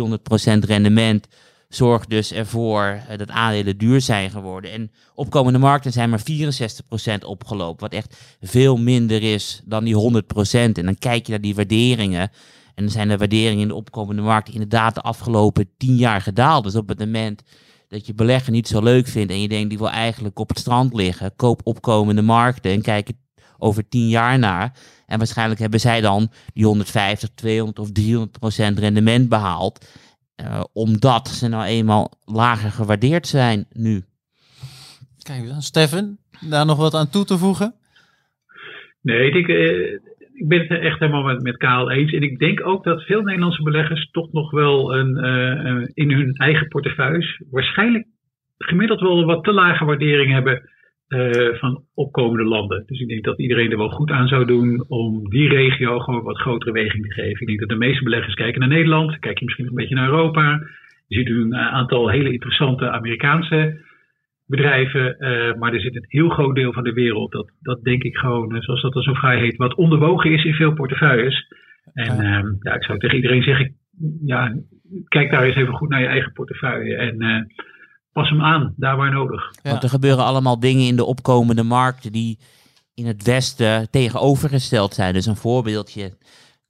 rendement 0.67 1.29
zorgt 1.71 2.11
dus 2.11 2.33
ervoor 2.33 3.01
uh, 3.11 3.19
dat 3.19 3.31
aandelen 3.31 3.79
duur 3.79 4.01
zijn 4.01 4.31
geworden. 4.31 4.73
En 4.73 4.91
opkomende 5.15 5.59
markten 5.59 5.93
zijn 5.93 6.11
maar 6.11 6.21
64% 6.21 7.25
opgelopen, 7.27 7.81
wat 7.81 7.93
echt 7.93 8.17
veel 8.41 8.77
minder 8.77 9.23
is 9.23 9.63
dan 9.65 9.85
die 9.85 9.95
100%. 9.95 10.23
En 10.53 10.73
dan 10.73 10.99
kijk 10.99 11.27
je 11.27 11.31
naar 11.31 11.41
die 11.41 11.55
waarderingen. 11.55 12.31
En 12.75 12.85
dan 12.85 12.91
zijn 12.91 13.09
de 13.09 13.17
waarderingen 13.17 13.63
in 13.63 13.69
de 13.69 13.75
opkomende 13.75 14.23
markten 14.23 14.55
inderdaad 14.55 14.95
de 14.95 15.01
afgelopen 15.01 15.69
10 15.77 15.97
jaar 15.97 16.21
gedaald. 16.21 16.65
Dus 16.65 16.75
op 16.75 16.89
het 16.89 16.99
moment 16.99 17.43
dat 17.89 18.07
je 18.07 18.15
beleggen 18.15 18.53
niet 18.53 18.69
zo 18.69 18.83
leuk 18.83 19.07
vindt 19.07 19.33
en 19.33 19.41
je 19.41 19.49
denkt 19.49 19.69
die 19.69 19.79
wil 19.79 19.91
eigenlijk 19.91 20.39
op 20.39 20.49
het 20.49 20.59
strand 20.59 20.95
liggen, 20.95 21.37
koop 21.37 21.61
opkomende 21.65 22.23
markten 22.23 22.73
en 22.73 22.83
kijk 22.83 23.11
over 23.59 23.89
10 23.89 24.09
jaar 24.09 24.39
naar. 24.39 24.73
En 25.07 25.19
waarschijnlijk 25.19 25.61
hebben 25.61 25.81
zij 25.81 26.01
dan 26.01 26.31
die 26.55 26.65
150, 26.65 27.29
200 27.35 27.79
of 27.79 27.93
300 27.93 28.39
procent 28.39 28.79
rendement 28.79 29.29
behaald. 29.29 29.85
Uh, 30.41 30.61
omdat 30.73 31.29
ze 31.29 31.49
nou 31.49 31.65
eenmaal 31.65 32.11
lager 32.25 32.71
gewaardeerd 32.71 33.27
zijn 33.27 33.67
nu. 33.73 34.05
Kijk, 35.23 35.45
Stefan, 35.59 36.17
daar 36.41 36.67
nog 36.67 36.77
wat 36.77 36.95
aan 36.95 37.11
toe 37.11 37.25
te 37.25 37.39
voegen? 37.39 37.75
Nee, 39.03 39.31
ik, 39.31 39.49
uh, 39.49 39.93
ik 40.33 40.49
ben 40.49 40.61
het 40.61 40.81
echt 40.81 40.99
helemaal 40.99 41.23
met, 41.23 41.43
met 41.43 41.57
Kaal 41.57 41.91
eens. 41.91 42.13
En 42.13 42.23
ik 42.23 42.39
denk 42.39 42.67
ook 42.67 42.85
dat 42.85 43.03
veel 43.03 43.23
Nederlandse 43.23 43.63
beleggers 43.63 44.11
toch 44.11 44.33
nog 44.33 44.51
wel 44.51 44.95
een, 44.95 45.25
uh, 45.25 45.89
in 45.95 46.13
hun 46.13 46.33
eigen 46.35 46.69
portefeuilles 46.69 47.43
waarschijnlijk 47.51 48.07
gemiddeld 48.59 49.01
wel 49.01 49.25
wat 49.25 49.45
te 49.45 49.53
lage 49.53 49.85
waardering 49.85 50.33
hebben 50.33 50.71
uh, 51.11 51.55
van 51.59 51.85
opkomende 51.95 52.45
landen. 52.45 52.83
Dus 52.87 53.01
ik 53.01 53.09
denk 53.09 53.25
dat 53.25 53.39
iedereen 53.39 53.71
er 53.71 53.77
wel 53.77 53.91
goed 53.91 54.11
aan 54.11 54.29
zou 54.29 54.45
doen 54.45 54.85
om 54.89 55.31
die 55.31 55.49
regio 55.49 55.99
gewoon 55.99 56.23
wat 56.23 56.39
grotere 56.39 56.73
weging 56.73 57.07
te 57.07 57.13
geven. 57.13 57.41
Ik 57.41 57.47
denk 57.47 57.61
dat 57.61 57.69
de 57.69 57.85
meeste 57.87 58.05
beleggers 58.05 58.35
kijken 58.35 58.61
naar 58.61 58.69
Nederland, 58.69 59.19
kijk 59.19 59.39
je 59.39 59.45
misschien 59.45 59.67
een 59.67 59.75
beetje 59.75 59.95
naar 59.95 60.09
Europa. 60.09 60.63
Je 61.07 61.17
ziet 61.17 61.29
een 61.29 61.57
aantal 61.57 62.09
hele 62.09 62.33
interessante 62.33 62.91
Amerikaanse 62.91 63.89
bedrijven, 64.47 65.17
uh, 65.19 65.55
maar 65.55 65.75
er 65.75 65.81
zit 65.81 65.97
een 65.97 66.05
heel 66.09 66.29
groot 66.29 66.55
deel 66.55 66.73
van 66.73 66.85
de 66.85 66.93
wereld, 66.93 67.33
dat, 67.33 67.51
dat 67.61 67.83
denk 67.83 68.03
ik 68.03 68.17
gewoon, 68.17 68.63
zoals 68.63 68.83
dat 68.83 68.97
er 68.97 69.03
zo 69.03 69.15
vrij 69.15 69.39
heet, 69.39 69.57
wat 69.57 69.75
onderwogen 69.75 70.33
is 70.33 70.45
in 70.45 70.55
veel 70.55 70.73
portefeuilles. 70.73 71.47
En 71.93 72.17
ja. 72.17 72.43
Uh, 72.43 72.53
ja, 72.61 72.75
ik 72.75 72.85
zou 72.85 72.99
tegen 72.99 73.17
iedereen 73.17 73.43
zeggen, 73.43 73.75
ja, 74.25 74.55
kijk 75.09 75.31
daar 75.31 75.45
eens 75.45 75.57
even 75.57 75.75
goed 75.75 75.89
naar 75.89 76.01
je 76.01 76.07
eigen 76.07 76.33
portefeuille. 76.33 76.95
En 76.97 77.47
pas 78.13 78.29
hem 78.29 78.43
aan, 78.43 78.75
daar 78.77 78.97
waar 78.97 79.11
nodig. 79.11 79.53
Ja. 79.63 79.71
Want 79.71 79.83
er 79.83 79.89
gebeuren 79.89 80.25
allemaal 80.25 80.61
dingen 80.61 80.87
in 80.87 80.97
de 80.97 81.05
opkomende 81.05 81.63
markten 81.63 82.13
die 82.13 82.39
in 82.95 83.07
het 83.07 83.23
Westen 83.23 83.91
tegenovergesteld 83.91 84.95
zijn. 84.95 85.13
Dus 85.13 85.27
een 85.27 85.37
voorbeeldje. 85.37 86.17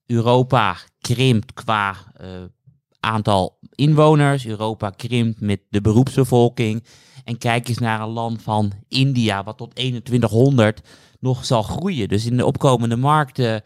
Europa 0.07 0.77
krimpt 1.01 1.53
qua 1.53 1.95
uh, 2.21 2.27
aantal 3.01 3.59
inwoners. 3.75 4.47
Europa 4.47 4.91
krimpt 4.91 5.41
met 5.41 5.61
de 5.69 5.81
beroepsbevolking. 5.81 6.85
En 7.25 7.39
kijk 7.39 7.69
eens 7.69 7.79
naar 7.79 8.01
een 8.01 8.09
land 8.09 8.43
van 8.43 8.73
India, 8.89 9.45
wat 9.45 9.57
tot 9.57 9.75
2100 9.75 10.81
nog 11.21 11.45
zal 11.45 11.63
groeien. 11.63 12.09
Dus 12.09 12.27
in 12.27 12.37
de 12.37 12.47
opkomende 12.47 12.97
markten, 12.97 13.63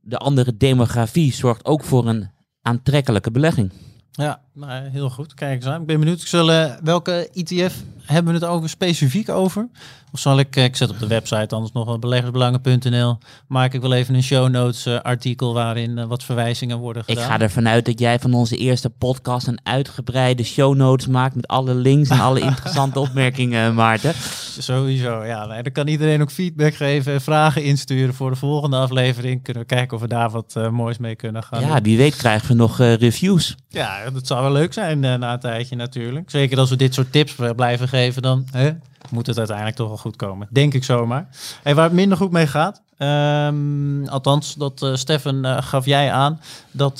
de 0.00 0.18
andere 0.18 0.56
demografie 0.56 1.32
zorgt 1.32 1.64
ook 1.64 1.84
voor 1.84 2.08
een 2.08 2.30
aantrekkelijke 2.62 3.30
belegging. 3.30 3.72
Ja, 4.10 4.43
nou, 4.54 4.88
heel 4.88 5.10
goed. 5.10 5.34
Kijk 5.34 5.54
eens 5.54 5.66
aan. 5.66 5.80
Ik 5.80 5.86
ben 5.86 5.98
benieuwd. 5.98 6.20
Ik 6.20 6.26
zal, 6.26 6.50
uh, 6.50 6.72
welke 6.82 7.30
ETF 7.32 7.74
hebben 8.02 8.32
we 8.32 8.38
het 8.38 8.48
over 8.48 8.68
specifiek 8.68 9.28
over? 9.28 9.68
Of 10.12 10.20
zal 10.20 10.38
ik, 10.38 10.56
uh, 10.56 10.64
ik 10.64 10.76
zet 10.76 10.90
op 10.90 10.98
de 10.98 11.06
website 11.06 11.54
anders 11.54 11.72
nog 11.72 11.84
wel 11.86 11.98
beleggersbelangen.nl. 11.98 13.18
Maak 13.48 13.72
ik 13.74 13.80
wel 13.80 13.92
even 13.92 14.14
een 14.14 14.22
show 14.22 14.48
notes 14.48 14.86
uh, 14.86 15.00
artikel 15.00 15.54
waarin 15.54 16.06
wat 16.06 16.24
verwijzingen 16.24 16.78
worden 16.78 17.04
gedaan. 17.04 17.22
Ik 17.22 17.30
ga 17.30 17.40
ervan 17.40 17.68
uit 17.68 17.84
dat 17.84 17.98
jij 17.98 18.18
van 18.18 18.34
onze 18.34 18.56
eerste 18.56 18.90
podcast 18.90 19.46
een 19.46 19.60
uitgebreide 19.62 20.44
show 20.44 20.74
notes 20.74 21.06
maakt 21.06 21.34
met 21.34 21.46
alle 21.46 21.74
links 21.74 22.08
en 22.08 22.20
alle 22.20 22.40
interessante 22.50 22.98
opmerkingen, 22.98 23.74
Maarten. 23.74 24.14
Sowieso, 24.58 25.24
ja. 25.24 25.46
Nee, 25.46 25.62
dan 25.62 25.72
kan 25.72 25.86
iedereen 25.86 26.22
ook 26.22 26.30
feedback 26.30 26.74
geven 26.74 27.12
en 27.12 27.20
vragen 27.20 27.62
insturen 27.62 28.14
voor 28.14 28.30
de 28.30 28.36
volgende 28.36 28.76
aflevering. 28.76 29.42
Kunnen 29.42 29.62
we 29.62 29.68
kijken 29.68 29.96
of 29.96 30.02
we 30.02 30.08
daar 30.08 30.30
wat 30.30 30.58
moois 30.70 30.98
mee 30.98 31.16
kunnen 31.16 31.42
gaan. 31.42 31.60
Ja, 31.60 31.80
wie 31.80 31.96
weet 31.96 32.16
krijgen 32.16 32.48
we 32.48 32.54
nog 32.54 32.78
reviews. 32.78 33.56
Ja, 33.68 34.10
dat 34.10 34.26
zou 34.26 34.43
wel 34.44 34.52
leuk 34.52 34.72
zijn 34.72 35.00
na 35.00 35.32
een 35.32 35.40
tijdje 35.40 35.76
natuurlijk. 35.76 36.30
Zeker 36.30 36.58
als 36.58 36.70
we 36.70 36.76
dit 36.76 36.94
soort 36.94 37.12
tips 37.12 37.34
blijven 37.56 37.88
geven, 37.88 38.22
dan 38.22 38.46
hè, 38.50 38.70
moet 39.10 39.26
het 39.26 39.38
uiteindelijk 39.38 39.76
toch 39.76 39.88
wel 39.88 39.96
goed 39.96 40.16
komen. 40.16 40.48
Denk 40.50 40.74
ik 40.74 40.84
zomaar. 40.84 41.28
Hey, 41.62 41.74
waar 41.74 41.84
het 41.84 41.92
minder 41.92 42.18
goed 42.18 42.30
mee 42.30 42.46
gaat, 42.46 42.82
um, 42.98 44.08
althans, 44.08 44.54
dat 44.54 44.82
uh, 44.82 45.56
gaf 45.62 45.84
jij 45.84 46.12
aan, 46.12 46.40
dat 46.70 46.98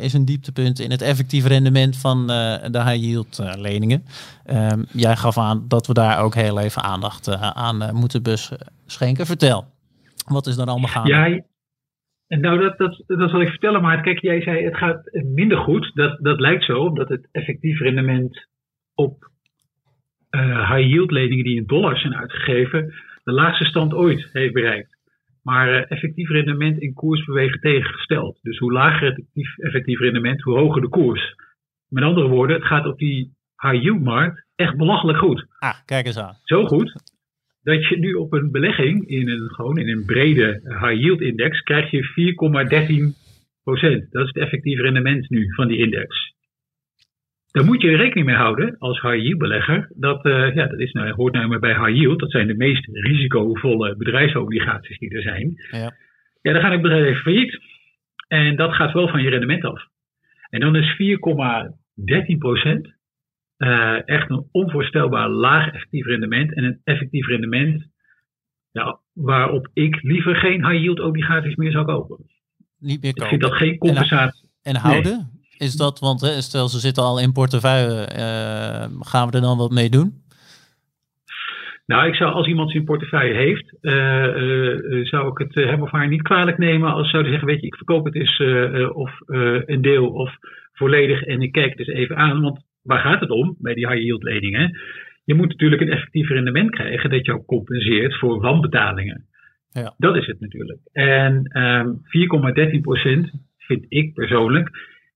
is 0.00 0.12
een 0.12 0.24
dieptepunt 0.24 0.80
in 0.80 0.90
het 0.90 1.02
effectief 1.02 1.46
rendement 1.46 1.96
van 1.96 2.26
de 2.26 2.82
high 2.84 3.02
yield 3.02 3.38
leningen. 3.56 4.04
Um, 4.46 4.86
jij 4.92 5.16
gaf 5.16 5.38
aan 5.38 5.64
dat 5.68 5.86
we 5.86 5.92
daar 5.92 6.20
ook 6.20 6.34
heel 6.34 6.58
even 6.58 6.82
aandacht 6.82 7.28
aan 7.38 7.90
moeten 7.94 8.22
beschenken. 8.22 9.26
Vertel, 9.26 9.66
wat 10.26 10.46
is 10.46 10.56
dan 10.56 10.68
allemaal 10.68 10.90
gaande? 10.90 11.44
Nou, 12.38 12.60
dat, 12.60 12.78
dat, 12.78 13.02
dat 13.06 13.30
zal 13.30 13.40
ik 13.40 13.48
vertellen, 13.48 13.82
maar 13.82 14.02
kijk, 14.02 14.18
jij 14.18 14.42
zei 14.42 14.64
het 14.64 14.76
gaat 14.76 15.10
minder 15.12 15.58
goed. 15.58 15.90
Dat, 15.94 16.18
dat 16.20 16.40
lijkt 16.40 16.64
zo, 16.64 16.78
omdat 16.78 17.08
het 17.08 17.28
effectief 17.32 17.80
rendement 17.80 18.48
op 18.94 19.30
uh, 20.30 20.70
high 20.70 20.88
yield 20.88 21.10
leningen 21.10 21.44
die 21.44 21.56
in 21.56 21.66
dollars 21.66 22.00
zijn 22.00 22.16
uitgegeven, 22.16 22.94
de 23.22 23.32
laagste 23.32 23.64
stand 23.64 23.94
ooit 23.94 24.28
heeft 24.32 24.52
bereikt. 24.52 24.98
Maar 25.42 25.68
uh, 25.68 25.90
effectief 25.90 26.28
rendement 26.28 26.80
in 26.80 26.94
koers 26.94 27.24
bewegen 27.24 27.60
tegengesteld. 27.60 28.38
Dus 28.42 28.58
hoe 28.58 28.72
lager 28.72 29.06
het 29.06 29.18
effectief, 29.18 29.58
effectief 29.58 29.98
rendement, 29.98 30.42
hoe 30.42 30.58
hoger 30.58 30.80
de 30.80 30.88
koers. 30.88 31.34
Met 31.88 32.04
andere 32.04 32.28
woorden, 32.28 32.56
het 32.56 32.66
gaat 32.66 32.86
op 32.86 32.98
die 32.98 33.32
high 33.56 33.82
yield 33.82 34.02
markt 34.02 34.46
echt 34.54 34.76
belachelijk 34.76 35.18
goed. 35.18 35.46
Ah, 35.58 35.74
kijk 35.84 36.06
eens 36.06 36.18
aan. 36.18 36.34
Zo 36.42 36.66
goed 36.66 37.18
dat 37.62 37.88
je 37.88 37.98
nu 37.98 38.12
op 38.12 38.32
een 38.32 38.50
belegging 38.50 39.06
in 39.08 39.28
een, 39.28 39.48
gewoon 39.48 39.78
in 39.78 39.88
een 39.88 40.04
brede 40.04 40.60
high 40.64 41.00
yield 41.00 41.20
index 41.20 41.60
krijg 41.60 41.90
je 41.90 43.12
4,13 43.12 43.18
procent. 43.62 44.10
Dat 44.10 44.22
is 44.22 44.32
het 44.32 44.42
effectief 44.42 44.80
rendement 44.80 45.30
nu 45.30 45.54
van 45.54 45.68
die 45.68 45.78
index. 45.78 46.34
Daar 47.50 47.64
moet 47.64 47.82
je 47.82 47.96
rekening 47.96 48.26
mee 48.26 48.36
houden 48.36 48.78
als 48.78 49.00
high 49.00 49.22
yield 49.22 49.38
belegger. 49.38 49.92
Dat, 49.96 50.26
uh, 50.26 50.54
ja, 50.54 50.66
dat 50.66 50.80
is 50.80 50.92
nou, 50.92 51.12
hoort 51.12 51.34
nou 51.34 51.48
maar 51.48 51.58
bij 51.58 51.74
high 51.74 51.98
yield. 52.00 52.20
Dat 52.20 52.30
zijn 52.30 52.46
de 52.46 52.56
meest 52.56 52.86
risicovolle 52.92 53.96
bedrijfsobligaties 53.96 54.98
die 54.98 55.14
er 55.14 55.22
zijn. 55.22 55.54
Ja, 55.70 55.92
ja 56.42 56.52
dan 56.52 56.60
gaat 56.62 56.72
het 56.72 56.82
bedrijf 56.82 57.04
even 57.04 57.22
failliet. 57.22 57.60
En 58.28 58.56
dat 58.56 58.74
gaat 58.74 58.92
wel 58.92 59.08
van 59.08 59.22
je 59.22 59.28
rendement 59.28 59.64
af. 59.64 59.82
En 60.50 60.60
dan 60.60 60.76
is 60.76 60.96
4,13 62.32 62.38
procent 62.38 62.98
uh, 63.60 64.08
echt 64.08 64.30
een 64.30 64.48
onvoorstelbaar 64.52 65.28
laag 65.28 65.72
effectief 65.72 66.06
rendement. 66.06 66.54
En 66.54 66.64
een 66.64 66.80
effectief 66.84 67.26
rendement 67.26 67.86
ja, 68.70 68.98
waarop 69.12 69.68
ik 69.72 70.02
liever 70.02 70.36
geen 70.36 70.66
high 70.66 70.82
yield 70.82 71.00
obligaties 71.00 71.54
meer 71.54 71.72
zou 71.72 71.84
kopen. 71.84 72.16
Niet 72.78 73.02
meer 73.02 73.12
kopen. 73.12 73.22
Ik 73.22 73.28
vind 73.28 73.40
dat 73.40 73.52
geen 73.52 73.78
compensatie. 73.78 74.48
En, 74.62 74.74
en 74.74 74.80
houden? 74.80 75.12
Nee. 75.12 75.68
Is 75.68 75.76
dat, 75.76 75.98
want 75.98 76.20
hè, 76.20 76.40
stel 76.40 76.68
ze 76.68 76.78
zitten 76.78 77.02
al 77.02 77.20
in 77.20 77.32
portefeuille, 77.32 78.08
uh, 78.12 79.00
gaan 79.00 79.28
we 79.28 79.34
er 79.34 79.40
dan 79.40 79.58
wat 79.58 79.70
mee 79.70 79.88
doen? 79.90 80.22
Nou, 81.86 82.08
ik 82.08 82.14
zou 82.14 82.32
als 82.32 82.46
iemand 82.46 82.70
zijn 82.70 82.84
portefeuille 82.84 83.34
heeft, 83.34 83.74
uh, 83.80 83.92
uh, 83.92 85.06
zou 85.06 85.30
ik 85.30 85.38
het 85.38 85.54
hem 85.54 85.82
of 85.82 85.90
haar 85.90 86.08
niet 86.08 86.22
kwalijk 86.22 86.58
nemen 86.58 86.92
als 86.92 87.10
zouden 87.10 87.30
zeggen, 87.30 87.48
weet 87.48 87.60
je, 87.60 87.66
ik 87.66 87.76
verkoop 87.76 88.04
het 88.04 88.14
eens 88.14 88.42
of 88.92 89.12
een 89.66 89.82
deel 89.82 90.08
of 90.08 90.36
volledig 90.72 91.22
en 91.22 91.40
ik 91.40 91.52
kijk 91.52 91.70
het 91.70 91.78
eens 91.78 91.98
even 91.98 92.16
aan. 92.16 92.40
Want 92.40 92.60
waar 92.82 92.98
gaat 92.98 93.20
het 93.20 93.30
om 93.30 93.56
bij 93.58 93.74
die 93.74 93.88
high 93.88 94.02
yield 94.02 94.22
leningen? 94.22 94.78
Je 95.24 95.34
moet 95.34 95.48
natuurlijk 95.48 95.82
een 95.82 95.90
effectief 95.90 96.28
rendement 96.28 96.70
krijgen 96.70 97.10
dat 97.10 97.24
jou 97.26 97.44
compenseert 97.44 98.18
voor 98.18 98.40
wanbetalingen. 98.40 99.24
Ja. 99.72 99.94
Dat 99.98 100.16
is 100.16 100.26
het 100.26 100.40
natuurlijk. 100.40 100.80
En 100.92 101.58
um, 101.58 102.00
4,13% 103.26 103.40
vind 103.58 103.84
ik 103.88 104.14
persoonlijk 104.14 104.70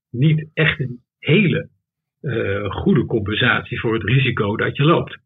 niet 0.09 0.49
echt 0.53 0.79
een 0.79 0.99
hele 1.19 1.69
uh, 2.21 2.71
goede 2.71 3.05
compensatie 3.05 3.79
voor 3.79 3.93
het 3.93 4.03
risico 4.03 4.55
dat 4.55 4.75
je 4.75 4.83
loopt. 4.83 5.17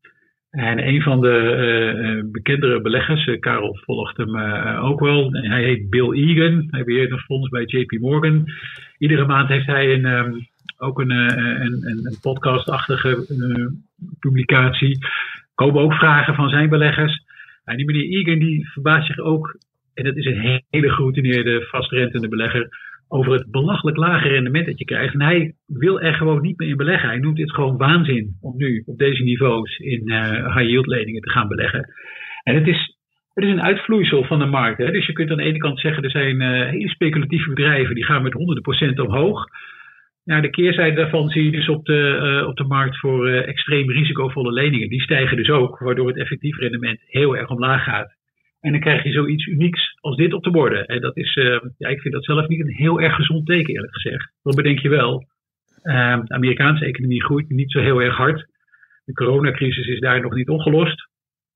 En 0.50 0.88
een 0.88 1.02
van 1.02 1.22
de 1.22 1.56
uh, 1.98 2.32
bekendere 2.32 2.82
beleggers, 2.82 3.26
uh, 3.26 3.40
Karel 3.40 3.78
volgt 3.82 4.18
hem 4.18 4.40
ook 4.80 5.00
wel. 5.00 5.32
Hij 5.32 5.64
heet 5.64 5.90
Bill 5.90 6.12
Egan. 6.12 6.68
Hij 6.70 6.84
beheert 6.84 7.12
een 7.12 7.20
fonds 7.20 7.50
bij 7.50 7.64
JP 7.66 8.00
Morgan. 8.00 8.46
Iedere 8.98 9.26
maand 9.26 9.50
heeft 9.50 9.66
hij 9.66 9.94
een, 9.94 10.06
um, 10.06 10.48
ook 10.80 11.00
een, 11.00 11.10
een, 11.10 11.74
een, 11.74 12.06
een 12.06 12.20
podcastachtige 12.22 13.26
publicatie. 14.20 14.98
Er 15.00 15.52
komen 15.56 15.82
ook 15.82 15.94
vragen 15.94 16.36
van 16.36 16.50
zijn 16.50 16.70
beleggers. 16.70 17.24
En 17.64 17.78
die 17.78 17.86
meneer 17.86 18.20
Egan 18.20 18.40
die 18.40 18.70
verbaast 18.70 19.08
zich 19.08 19.20
ook, 19.20 19.58
en 19.94 20.04
dat 20.04 20.16
is 20.16 20.26
een 20.26 20.64
hele 20.70 20.90
geroutineerde 20.90 21.68
vastrentende 21.70 22.28
belegger, 22.28 22.70
over 23.08 23.32
het 23.34 23.52
belachelijk 23.52 23.98
lage 23.98 24.28
rendement 24.28 24.66
dat 24.66 24.80
je 24.80 24.86
krijgt. 24.86 25.14
En 25.14 25.22
hij 25.22 25.54
wil 25.66 26.02
er 26.02 26.14
gewoon 26.14 26.42
niet 26.42 26.58
meer 26.58 26.68
in 26.68 26.78
beleggen. 26.78 27.10
Hij 27.10 27.18
noemt 27.18 27.38
dit 27.38 27.52
gewoon 27.52 27.78
waanzin 27.78 28.38
om 28.42 28.58
nu 28.58 28.84
op 28.86 28.98
deze 28.98 29.24
niveaus 29.24 29.78
in 29.78 30.10
uh, 30.10 30.56
high 30.56 30.70
yield 30.70 30.88
leningen 30.88 31.22
te 31.22 31.30
gaan 31.30 31.48
beleggen. 31.48 31.94
En 32.44 32.56
het 32.56 32.68
is, 32.68 32.98
het 33.34 33.44
is 33.44 33.50
een 33.50 33.62
uitvloeisel 33.62 34.24
van 34.24 34.40
de 34.40 34.46
markt. 34.46 34.78
Hè? 34.78 34.92
Dus 34.92 35.06
je 35.06 35.14
kunt 35.14 35.32
aan 35.32 35.38
de 35.38 35.44
ene 35.44 35.58
kant 35.58 35.80
zeggen, 35.80 36.04
er 36.04 36.12
zijn 36.12 36.42
hele 36.42 36.90
speculatieve 36.90 37.50
bedrijven 37.50 37.96
die 37.96 38.06
gaan 38.06 38.24
met 38.24 38.34
honderden 38.34 38.64
procent 38.64 39.00
omhoog. 39.00 39.46
Nou, 40.30 40.42
de 40.42 40.50
keerzijde 40.50 40.96
daarvan 40.96 41.30
zie 41.30 41.44
je 41.44 41.52
dus 41.52 41.70
op 41.70 41.86
de, 41.86 42.40
uh, 42.42 42.48
op 42.48 42.58
de 42.58 42.64
markt 42.64 43.00
voor 43.00 43.30
uh, 43.30 43.48
extreem 43.48 43.92
risicovolle 43.92 44.52
leningen. 44.52 44.90
Die 44.90 45.02
stijgen 45.02 45.38
dus 45.38 45.50
ook, 45.50 45.80
waardoor 45.80 46.08
het 46.08 46.18
effectief 46.18 46.58
rendement 46.58 47.00
heel 47.06 47.38
erg 47.38 47.50
omlaag 47.50 47.84
gaat. 47.84 48.16
En 48.60 48.72
dan 48.72 48.82
krijg 48.82 49.04
je 49.04 49.12
zoiets 49.12 49.46
unieks 49.46 49.94
als 50.00 50.16
dit 50.16 50.34
op 50.34 50.44
de 50.44 50.52
borden. 50.52 50.86
En 50.86 51.02
dat 51.02 51.18
is, 51.18 51.36
uh, 51.36 51.60
ja, 51.78 51.88
ik 51.88 52.02
vind 52.02 52.14
dat 52.14 52.24
zelf 52.24 52.48
niet 52.48 52.60
een 52.60 52.76
heel 52.76 53.02
erg 53.02 53.16
gezond 53.16 53.46
teken, 53.46 53.74
eerlijk 53.74 53.94
gezegd. 53.94 54.32
Dan 54.44 54.56
bedenk 54.56 54.80
je 54.80 54.90
wel, 54.90 55.28
de 55.82 56.24
Amerikaanse 56.28 56.86
economie 56.86 57.24
groeit 57.24 57.50
niet 57.50 57.72
zo 57.72 57.80
heel 57.80 58.02
erg 58.02 58.16
hard. 58.16 58.46
De 59.06 59.14
coronacrisis 59.14 59.88
is 59.88 60.00
daar 60.00 60.22
nog 60.22 60.34
niet 60.34 60.50
opgelost. 60.50 61.10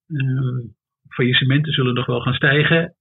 Um, 0.07 0.75
faillissementen 1.09 1.73
zullen 1.73 1.93
nog 1.93 2.05
wel 2.05 2.21
gaan 2.21 2.33
stijgen. 2.33 2.95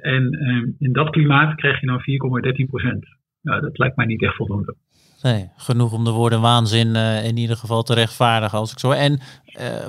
en 0.00 0.30
in 0.78 0.92
dat 0.92 1.10
klimaat 1.10 1.54
krijg 1.54 1.80
je 1.80 1.86
nou 1.86 2.00
4,13 2.00 2.66
procent. 2.66 3.06
Nou, 3.46 3.60
dat 3.60 3.78
lijkt 3.78 3.96
mij 3.96 4.06
niet 4.06 4.22
echt 4.22 4.34
voldoende. 4.34 4.74
Nee, 5.22 5.48
genoeg 5.56 5.92
om 5.92 6.04
de 6.04 6.10
woorden 6.10 6.40
waanzin 6.40 6.94
uh, 6.94 7.24
in 7.24 7.36
ieder 7.36 7.56
geval 7.56 7.82
te 7.82 7.94
rechtvaardigen 7.94 8.58
als 8.58 8.72
ik 8.72 8.78
zo. 8.78 8.90
En 8.90 9.12
uh, 9.12 9.18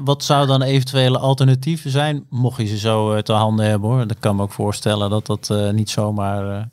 wat 0.03 0.23
zou 0.23 0.47
dan 0.47 0.61
eventuele 0.61 1.17
alternatieven 1.17 1.89
zijn, 1.89 2.25
mocht 2.29 2.57
je 2.61 2.65
ze 2.65 2.77
zo 2.77 3.13
uh, 3.13 3.17
te 3.17 3.33
handen 3.33 3.65
hebben 3.65 3.89
hoor. 3.89 4.01
Ik 4.01 4.15
kan 4.19 4.35
me 4.35 4.41
ook 4.41 4.51
voorstellen 4.51 5.09
dat 5.09 5.25
dat 5.25 5.73
niet 5.73 5.89
zomaar 5.89 6.69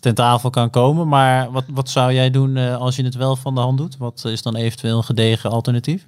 ten 0.00 0.14
tafel 0.14 0.50
kan 0.50 0.70
komen. 0.70 1.08
Maar 1.08 1.50
wat, 1.50 1.64
wat 1.74 1.88
zou 1.88 2.12
jij 2.12 2.30
doen 2.30 2.56
als 2.56 2.96
je 2.96 3.04
het 3.04 3.16
wel 3.16 3.36
van 3.36 3.54
de 3.54 3.60
hand 3.60 3.78
doet? 3.78 3.96
Wat 3.96 4.24
is 4.24 4.42
dan 4.42 4.56
eventueel 4.56 4.96
een 4.96 5.02
gedegen 5.02 5.50
alternatief? 5.50 6.06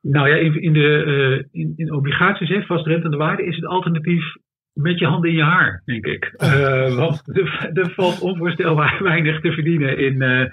Nou 0.00 0.28
ja, 0.28 0.36
in, 0.36 0.62
in 0.62 0.72
de 0.72 1.48
in, 1.52 1.72
in 1.76 1.92
obligaties, 1.92 2.48
hè, 2.48 2.62
vastrentende 2.62 3.16
waarde, 3.16 3.46
is 3.46 3.56
het 3.56 3.66
alternatief 3.66 4.36
met 4.74 4.98
je 4.98 5.06
handen 5.06 5.30
in 5.30 5.36
je 5.36 5.42
haar, 5.42 5.82
denk 5.84 6.06
ik. 6.06 6.34
want 6.96 7.36
er, 7.36 7.70
er 7.72 7.90
valt 7.90 8.20
onvoorstelbaar 8.20 9.02
weinig 9.12 9.40
te 9.40 9.52
verdienen 9.52 9.98
in 9.98 10.50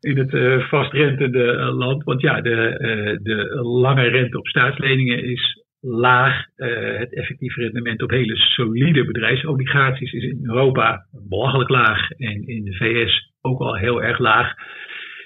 in 0.00 0.18
het 0.18 0.32
uh, 0.32 0.68
vastrentende 0.68 1.54
land. 1.54 2.04
Want 2.04 2.20
ja, 2.20 2.40
de, 2.40 3.18
de 3.22 3.60
lange 3.62 4.08
rente 4.08 4.38
op 4.38 4.46
staatsleningen 4.46 5.24
is 5.24 5.62
laag. 5.80 6.44
het 6.56 7.14
effectief 7.14 7.56
rendement 7.56 8.02
op 8.02 8.10
hele 8.10 8.36
solide 8.36 9.04
bedrijfsobligaties 9.04 10.12
is 10.12 10.22
in 10.22 10.40
Europa 10.42 11.06
belachelijk 11.28 11.68
laag. 11.68 12.10
En 12.10 12.46
in 12.46 12.64
de 12.64 12.76
VS 12.76 13.32
ook 13.40 13.60
al 13.60 13.76
heel 13.76 14.02
erg 14.02 14.18
laag. 14.18 14.54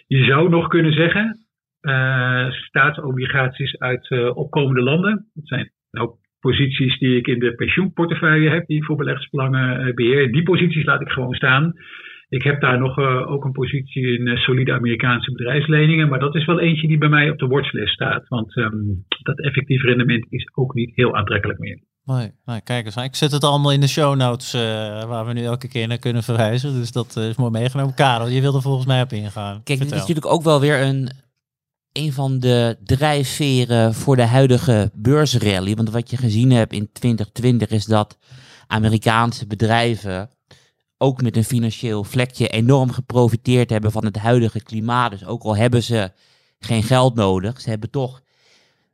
Je 0.07 0.25
zou 0.25 0.49
nog 0.49 0.69
kunnen 0.69 0.93
zeggen, 0.93 1.39
staatsobligaties 2.51 3.79
uit 3.79 4.11
opkomende 4.35 4.83
landen. 4.83 5.31
Dat 5.35 5.47
zijn 5.47 5.71
ook 5.91 6.17
posities 6.49 6.99
die 6.99 7.17
ik 7.17 7.27
in 7.27 7.39
de 7.39 7.55
pensioenportefeuille 7.55 8.51
heb, 8.51 8.67
die 8.67 8.77
ik 8.77 8.85
voor 8.85 8.97
beleggersbelangen 8.97 9.95
beheer. 9.95 10.33
Die 10.33 10.43
posities 10.43 10.85
laat 10.85 11.01
ik 11.01 11.09
gewoon 11.09 11.35
staan. 11.35 11.73
Ik 12.29 12.43
heb 12.43 12.61
daar 12.61 12.79
nog 12.79 12.99
uh, 12.99 13.31
ook 13.31 13.45
een 13.45 13.53
positie 13.53 14.19
in 14.19 14.27
uh, 14.27 14.37
solide 14.37 14.73
Amerikaanse 14.73 15.33
bedrijfsleningen. 15.33 16.09
Maar 16.09 16.19
dat 16.19 16.35
is 16.35 16.45
wel 16.45 16.61
eentje 16.61 16.89
die 16.89 16.99
bij 16.99 17.09
mij 17.09 17.31
op 17.31 17.39
de 17.39 17.47
watchlist 17.47 17.93
staat. 17.95 18.29
Want 18.29 18.57
um, 18.57 19.05
dat 19.23 19.39
effectief 19.39 19.83
rendement 19.83 20.27
is 20.29 20.51
ook 20.55 20.75
niet 20.75 20.95
heel 20.95 21.17
aantrekkelijk 21.17 21.59
meer. 21.59 21.81
Nee, 22.05 22.31
nou, 22.45 22.61
kijk 22.65 22.85
eens, 22.85 22.97
ik 22.97 23.15
zet 23.15 23.33
het 23.33 23.45
allemaal 23.45 23.73
in 23.73 23.81
de 23.81 23.89
show 23.89 24.17
notes 24.17 24.55
uh, 24.55 24.61
waar 25.05 25.27
we 25.27 25.33
nu 25.33 25.43
elke 25.43 25.69
keer 25.69 25.89
naar 25.89 25.99
kunnen 25.99 26.23
verwijzen. 26.23 26.73
Dus 26.73 26.93
dat 26.93 27.17
is 27.17 27.37
mooi 27.37 27.51
meegenomen. 27.51 27.95
Karel, 27.95 28.29
je 28.29 28.41
wilde 28.41 28.61
volgens 28.61 28.87
mij 28.87 29.03
op 29.03 29.11
ingaan. 29.11 29.63
Kijk, 29.63 29.79
Vertel. 29.79 29.87
dit 29.87 29.95
is 29.95 30.01
natuurlijk 30.01 30.35
ook 30.35 30.43
wel 30.43 30.61
weer 30.61 30.81
een, 30.81 31.11
een 31.93 32.13
van 32.13 32.39
de 32.39 32.77
drijfveren 32.85 33.95
voor 33.95 34.17
de 34.17 34.27
huidige 34.27 34.91
beursrally. 34.95 35.75
Want 35.75 35.91
wat 35.91 36.11
je 36.11 36.17
gezien 36.17 36.51
hebt 36.51 36.73
in 36.73 36.93
2020 36.93 37.71
is 37.71 37.85
dat 37.85 38.19
Amerikaanse 38.67 39.47
bedrijven 39.47 40.31
ook 40.99 41.23
met 41.23 41.37
een 41.37 41.45
financieel 41.45 42.05
vlekje 42.05 42.49
enorm 42.49 42.91
geprofiteerd 42.91 43.71
hebben 43.71 43.93
van 43.93 44.05
het 44.05 44.17
huidige 44.17 44.63
klimaat. 44.63 45.11
Dus 45.11 45.25
ook 45.25 45.43
al 45.43 45.57
hebben 45.57 45.83
ze 45.83 46.13
geen 46.59 46.83
geld 46.83 47.15
nodig, 47.15 47.61
ze 47.61 47.69
hebben 47.69 47.91
toch 47.91 48.23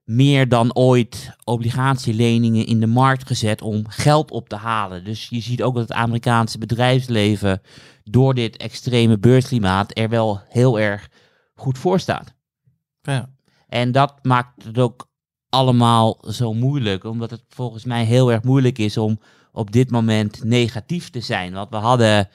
meer 0.04 0.48
dan 0.48 0.74
ooit 0.74 1.30
obligatieleningen 1.44 2.66
in 2.66 2.80
de 2.80 2.86
markt 2.86 3.26
gezet 3.26 3.62
om 3.62 3.88
geld 3.88 4.30
op 4.30 4.48
te 4.48 4.56
halen. 4.56 5.04
Dus 5.04 5.26
je 5.28 5.40
ziet 5.40 5.62
ook 5.62 5.74
dat 5.74 5.82
het 5.82 5.92
Amerikaanse 5.92 6.58
bedrijfsleven 6.58 7.62
door 8.04 8.34
dit 8.34 8.56
extreme 8.56 9.18
beursklimaat 9.18 9.98
er 9.98 10.08
wel 10.08 10.40
heel 10.48 10.80
erg 10.80 11.08
goed 11.54 11.78
voor 11.78 12.00
staat. 12.00 12.36
Ja. 13.12 13.30
En 13.68 13.92
dat 13.92 14.14
maakt 14.22 14.64
het 14.64 14.78
ook 14.78 15.08
allemaal 15.48 16.24
zo 16.28 16.54
moeilijk, 16.54 17.04
omdat 17.04 17.30
het 17.30 17.42
volgens 17.48 17.84
mij 17.84 18.04
heel 18.04 18.32
erg 18.32 18.42
moeilijk 18.42 18.78
is 18.78 18.96
om 18.96 19.20
op 19.52 19.72
dit 19.72 19.90
moment 19.90 20.44
negatief 20.44 21.10
te 21.10 21.20
zijn. 21.20 21.52
Want 21.52 21.70
we 21.70 21.76
hadden. 21.76 22.28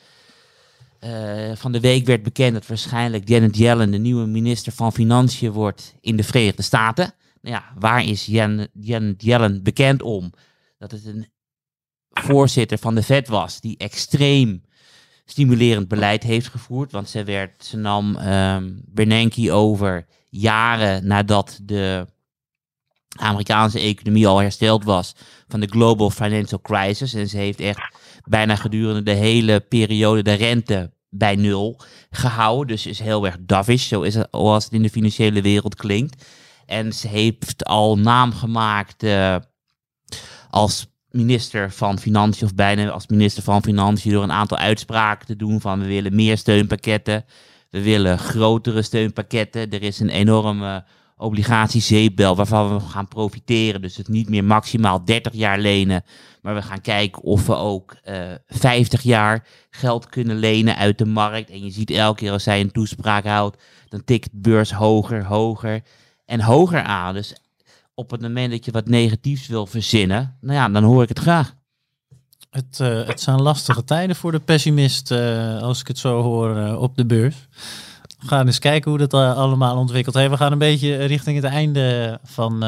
Uh, 1.06 1.56
van 1.56 1.72
de 1.72 1.80
week 1.80 2.06
werd 2.06 2.24
bekend 2.24 2.54
dat 2.54 2.68
waarschijnlijk 2.68 3.28
Janet 3.28 3.58
Yellen 3.58 3.92
de 3.92 3.98
nieuwe 3.98 4.26
minister 4.26 4.72
van 4.72 4.94
Financiën 4.94 5.52
wordt 5.52 5.96
in 6.02 6.16
de 6.16 6.24
Verenigde 6.24 6.62
Staten. 6.62 7.14
Nou 7.42 7.56
ja, 7.56 7.64
waar 7.80 8.04
is 8.04 8.26
Jan, 8.26 8.68
Janet 8.74 9.24
Yellen 9.24 9.64
bekend 9.64 10.02
om? 10.02 10.34
Dat 10.78 10.92
het 10.92 11.06
een 11.06 11.28
voorzitter 12.10 12.78
van 12.78 12.96
de 12.96 13.04
Fed 13.04 13.28
was 13.28 13.60
die 13.60 13.78
extreem 13.78 14.64
stimulerend 15.26 15.88
beleid 15.88 16.24
heeft 16.24 16.48
gevoerd. 16.48 16.92
Want 16.92 17.10
ze, 17.10 17.24
werd, 17.24 17.66
ze 17.66 17.78
nam 17.78 18.16
um, 18.16 18.82
Bernanke 18.86 19.52
over 19.52 20.06
jaren 20.34 21.08
nadat 21.08 21.60
de 21.62 22.08
Amerikaanse 23.20 23.80
economie 23.80 24.28
al 24.28 24.42
hersteld 24.42 24.84
was 24.84 25.16
van 25.48 25.60
de 25.60 25.68
global 25.68 26.10
financial 26.10 26.62
crisis. 26.62 27.14
En 27.14 27.28
ze 27.28 27.38
heeft 27.38 27.60
echt 27.60 27.98
bijna 28.24 28.56
gedurende 28.56 29.04
de 29.04 29.12
hele 29.12 29.60
periode 29.60 30.22
de 30.22 30.34
rente 30.34 30.92
bij 31.10 31.36
nul 31.36 31.80
gehouden. 32.10 32.68
Dus 32.68 32.86
is 32.86 33.00
heel 33.00 33.26
erg 33.26 33.38
dovish, 33.40 33.88
zo 33.88 34.02
is 34.02 34.16
het, 34.16 34.28
zoals 34.32 34.64
het 34.64 34.74
in 34.74 34.82
de 34.82 34.90
financiële 34.90 35.42
wereld 35.42 35.76
klinkt. 35.76 36.26
En 36.66 36.94
ze 36.94 37.08
heeft 37.08 37.66
al 37.66 37.98
naam 37.98 38.34
gemaakt 38.34 39.04
uh, 39.04 39.36
als 40.50 40.88
minister 41.10 41.72
van 41.72 42.00
Financiën, 42.00 42.48
of 42.48 42.56
bijna 42.56 42.90
als 42.90 43.08
minister 43.08 43.44
van 43.44 43.64
Financiën, 43.64 44.12
door 44.12 44.24
een 44.24 44.32
aantal 44.32 44.58
uitspraken 44.58 45.28
te 45.28 45.36
doen 45.36 45.62
van 45.62 45.80
we 45.80 45.86
willen 45.86 46.16
meer 46.16 46.38
steunpakketten, 46.38 47.26
we 47.74 47.82
willen 47.82 48.20
grotere 48.20 48.82
steunpakketten. 48.82 49.70
Er 49.70 49.84
is 49.84 50.00
een 50.00 50.10
enorme 50.10 50.84
obligatiezeepbel 51.18 52.36
waarvan 52.36 52.74
we 52.74 52.80
gaan 52.80 53.08
profiteren. 53.08 53.82
Dus 53.82 53.98
het 53.98 54.08
niet 54.08 54.30
meer 54.30 54.44
maximaal 54.44 55.06
30 55.06 55.34
jaar 55.34 55.60
lenen, 55.60 56.04
maar 56.42 56.56
we 56.56 56.62
gaan 56.62 56.82
kijken 56.82 57.22
of 57.22 57.46
we 57.46 57.56
ook 57.56 57.96
uh, 58.08 58.32
eh, 58.32 58.40
50 58.48 59.02
jaar 59.02 59.48
geld 59.70 60.10
kunnen 60.10 60.38
lenen 60.38 60.76
uit 60.78 60.98
de 60.98 61.06
markt. 61.06 61.50
En 61.50 61.64
je 61.64 61.72
ziet 61.72 61.92
elke 61.92 62.20
keer 62.20 62.32
als 62.32 62.44
zij 62.44 62.60
een 62.62 62.72
toespraak 62.72 63.26
houdt, 63.26 63.64
dan 63.90 64.04
tikt 64.04 64.30
de 64.32 64.38
beurs 64.38 64.72
hoger, 64.72 65.26
hoger 65.26 65.82
en 66.26 66.42
hoger 66.42 66.82
aan. 66.82 67.14
Dus 67.14 67.36
op 67.94 68.12
het 68.12 68.22
moment 68.22 68.52
dat 68.52 68.66
je 68.66 68.72
wat 68.72 68.88
negatiefs 68.88 69.48
wil 69.48 69.66
verzinnen, 69.66 70.38
nou 70.42 70.58
ja, 70.58 70.70
dan 70.70 70.84
hoor 70.84 71.04
ik 71.04 71.10
het 71.10 71.20
graag. 71.20 71.56
Het, 72.54 72.80
uh, 72.82 73.08
het 73.08 73.22
zijn 73.22 73.42
lastige 73.42 73.84
tijden 73.84 74.16
voor 74.16 74.32
de 74.32 74.40
pessimist, 74.40 75.12
uh, 75.12 75.62
als 75.62 75.80
ik 75.80 75.88
het 75.88 75.98
zo 75.98 76.22
hoor, 76.22 76.76
op 76.76 76.96
de 76.96 77.06
beurs. 77.06 77.36
We 78.20 78.28
gaan 78.28 78.46
eens 78.46 78.60
kijken 78.60 78.90
hoe 78.90 79.00
dat 79.00 79.14
allemaal 79.14 79.78
ontwikkelt. 79.78 80.16
Hey, 80.16 80.30
we 80.30 80.38
gaan 80.38 80.52
een 80.52 80.58
beetje 80.58 80.96
richting 80.96 81.36
het 81.36 81.46
einde 81.46 82.20
van 82.24 82.60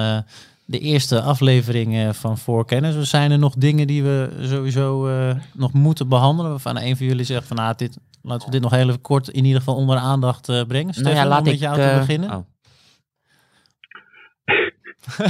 de 0.66 0.80
eerste 0.80 1.22
aflevering 1.22 2.16
van 2.16 2.38
Voorkennis. 2.38 2.96
Er 2.96 3.06
zijn 3.06 3.32
er 3.32 3.40
nog 3.40 3.54
dingen 3.58 3.88
die 3.88 4.04
we 4.04 4.30
sowieso 4.42 5.10
nog 5.54 5.74
moeten 5.74 6.08
behandelen. 6.08 6.52
Waarvan 6.52 6.78
een 6.78 6.98
van 6.98 7.06
jullie 7.06 7.26
zegt 7.26 7.48
van 7.48 7.58
ah, 7.58 7.78
dit, 7.78 7.98
laten 8.22 8.46
we 8.46 8.52
dit 8.52 8.62
nog 8.62 8.72
heel 8.72 8.88
even 8.88 9.02
kort 9.02 9.30
in 9.30 9.46
ieder 9.46 9.60
geval 9.60 9.76
onder 9.76 9.98
aandacht 9.98 10.68
brengen. 10.68 10.94
Stefan, 10.94 11.14
nou 11.14 11.24
ja, 11.24 11.30
laat 11.30 11.40
om 11.40 11.46
met 11.46 11.60
jou 11.60 11.76
te 11.76 11.96
beginnen. 12.00 12.32
Oh. 12.32 12.55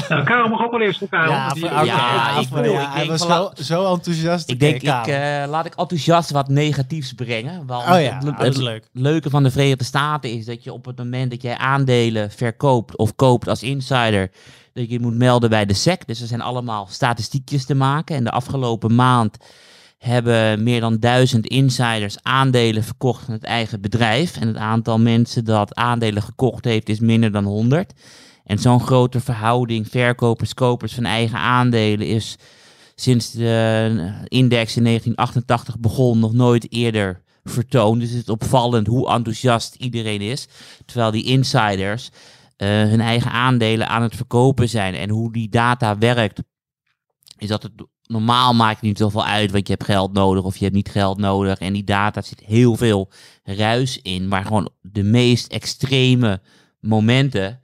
Nou, 0.10 0.24
Karel 0.24 0.50
mag 0.50 0.64
ook 0.64 0.72
wel 0.72 0.82
eerst 0.82 1.02
Karel. 1.10 1.32
Ja, 1.32 1.50
voor, 1.50 1.70
ja, 1.70 1.84
ja, 1.84 2.40
ik, 2.40 2.50
bedoel, 2.50 2.82
ik 2.82 2.88
hij 2.90 3.06
was 3.06 3.22
zo, 3.22 3.52
zo 3.54 3.94
enthousiast. 3.94 4.50
Ik 4.50 4.60
denk, 4.60 4.82
ik, 4.82 5.08
uh, 5.08 5.44
laat 5.48 5.66
ik 5.66 5.76
enthousiast 5.76 6.32
wat 6.32 6.50
negatiefs 6.50 7.14
brengen. 7.14 7.66
Want 7.66 7.84
oh 7.84 8.02
ja, 8.02 8.18
het, 8.24 8.38
het, 8.38 8.58
leuk. 8.58 8.88
leuke 8.92 9.30
van 9.30 9.44
de 9.44 9.52
Verenigde 9.52 9.84
Staten 9.84 10.32
is 10.32 10.46
dat 10.46 10.64
je 10.64 10.74
op 10.74 10.86
het 10.86 10.98
moment 10.98 11.32
dat 11.32 11.42
jij 11.42 11.58
aandelen 11.58 12.32
verkoopt 12.32 12.98
of 12.98 13.16
koopt 13.16 13.48
als 13.48 13.64
insider, 13.64 14.32
dat 14.74 14.90
je 14.90 15.00
moet 15.00 15.16
melden 15.16 15.50
bij 15.50 15.66
de 15.66 15.74
SEC. 15.74 16.08
Dus 16.08 16.22
er 16.22 16.28
zijn 16.28 16.42
allemaal 16.42 16.88
statistiekjes 16.90 17.66
te 17.66 17.76
maken. 17.76 18.16
En 18.16 18.24
de 18.24 18.32
afgelopen 18.32 18.96
maand 18.96 19.38
hebben 19.98 20.64
meer 20.64 20.80
dan 20.80 21.00
duizend 21.00 21.48
insiders 21.48 22.24
aandelen 22.24 22.84
verkocht 22.84 23.26
van 23.26 23.34
het 23.34 23.44
eigen 23.44 23.82
bedrijf. 23.82 24.38
En 24.38 24.48
het 24.48 24.58
aantal 24.58 25.00
mensen 25.00 25.46
dat 25.46 25.76
aandelen 25.76 26.24
gekocht 26.24 26.66
heeft 26.66 26.90
is 26.90 27.00
minder 27.00 27.32
dan 27.32 27.44
100. 27.44 27.94
En 28.46 28.60
zo'n 28.60 28.80
grote 28.80 29.20
verhouding 29.20 29.88
verkopers-kopers 29.90 30.94
van 30.94 31.06
eigen 31.06 31.38
aandelen 31.38 32.08
is 32.08 32.36
sinds 32.96 33.32
de 33.32 34.14
index 34.28 34.76
in 34.76 34.84
1988 34.84 35.80
begon 35.80 36.20
nog 36.20 36.34
nooit 36.34 36.72
eerder 36.72 37.22
vertoond. 37.44 38.00
Dus 38.00 38.10
het 38.10 38.22
is 38.22 38.30
opvallend 38.30 38.88
hoe 38.88 39.10
enthousiast 39.10 39.76
iedereen 39.76 40.22
is. 40.22 40.48
Terwijl 40.86 41.12
die 41.12 41.26
insiders 41.26 42.10
uh, 42.58 42.68
hun 42.68 43.02
eigen 43.02 43.32
aandelen 43.32 43.88
aan 43.88 44.02
het 44.02 44.16
verkopen 44.16 44.70
zijn. 44.70 44.96
En 44.96 45.10
hoe 45.10 45.32
die 45.32 45.50
data 45.50 45.98
werkt, 45.98 46.42
is 47.38 47.48
dat 47.48 47.64
het 47.64 47.72
normaal 48.04 48.54
maakt 48.54 48.82
niet 48.82 48.98
zoveel 48.98 49.26
uit, 49.26 49.52
want 49.52 49.68
je 49.68 49.74
hebt 49.74 49.86
geld 49.86 50.14
nodig 50.14 50.44
of 50.44 50.58
je 50.58 50.64
hebt 50.64 50.76
niet 50.76 50.90
geld 50.90 51.18
nodig. 51.18 51.60
En 51.60 51.74
die 51.74 51.84
data 51.84 52.22
zit 52.22 52.40
heel 52.40 52.76
veel 52.76 53.10
ruis 53.44 54.02
in, 54.02 54.28
maar 54.28 54.46
gewoon 54.46 54.70
de 54.82 55.04
meest 55.04 55.52
extreme 55.52 56.42
momenten 56.80 57.60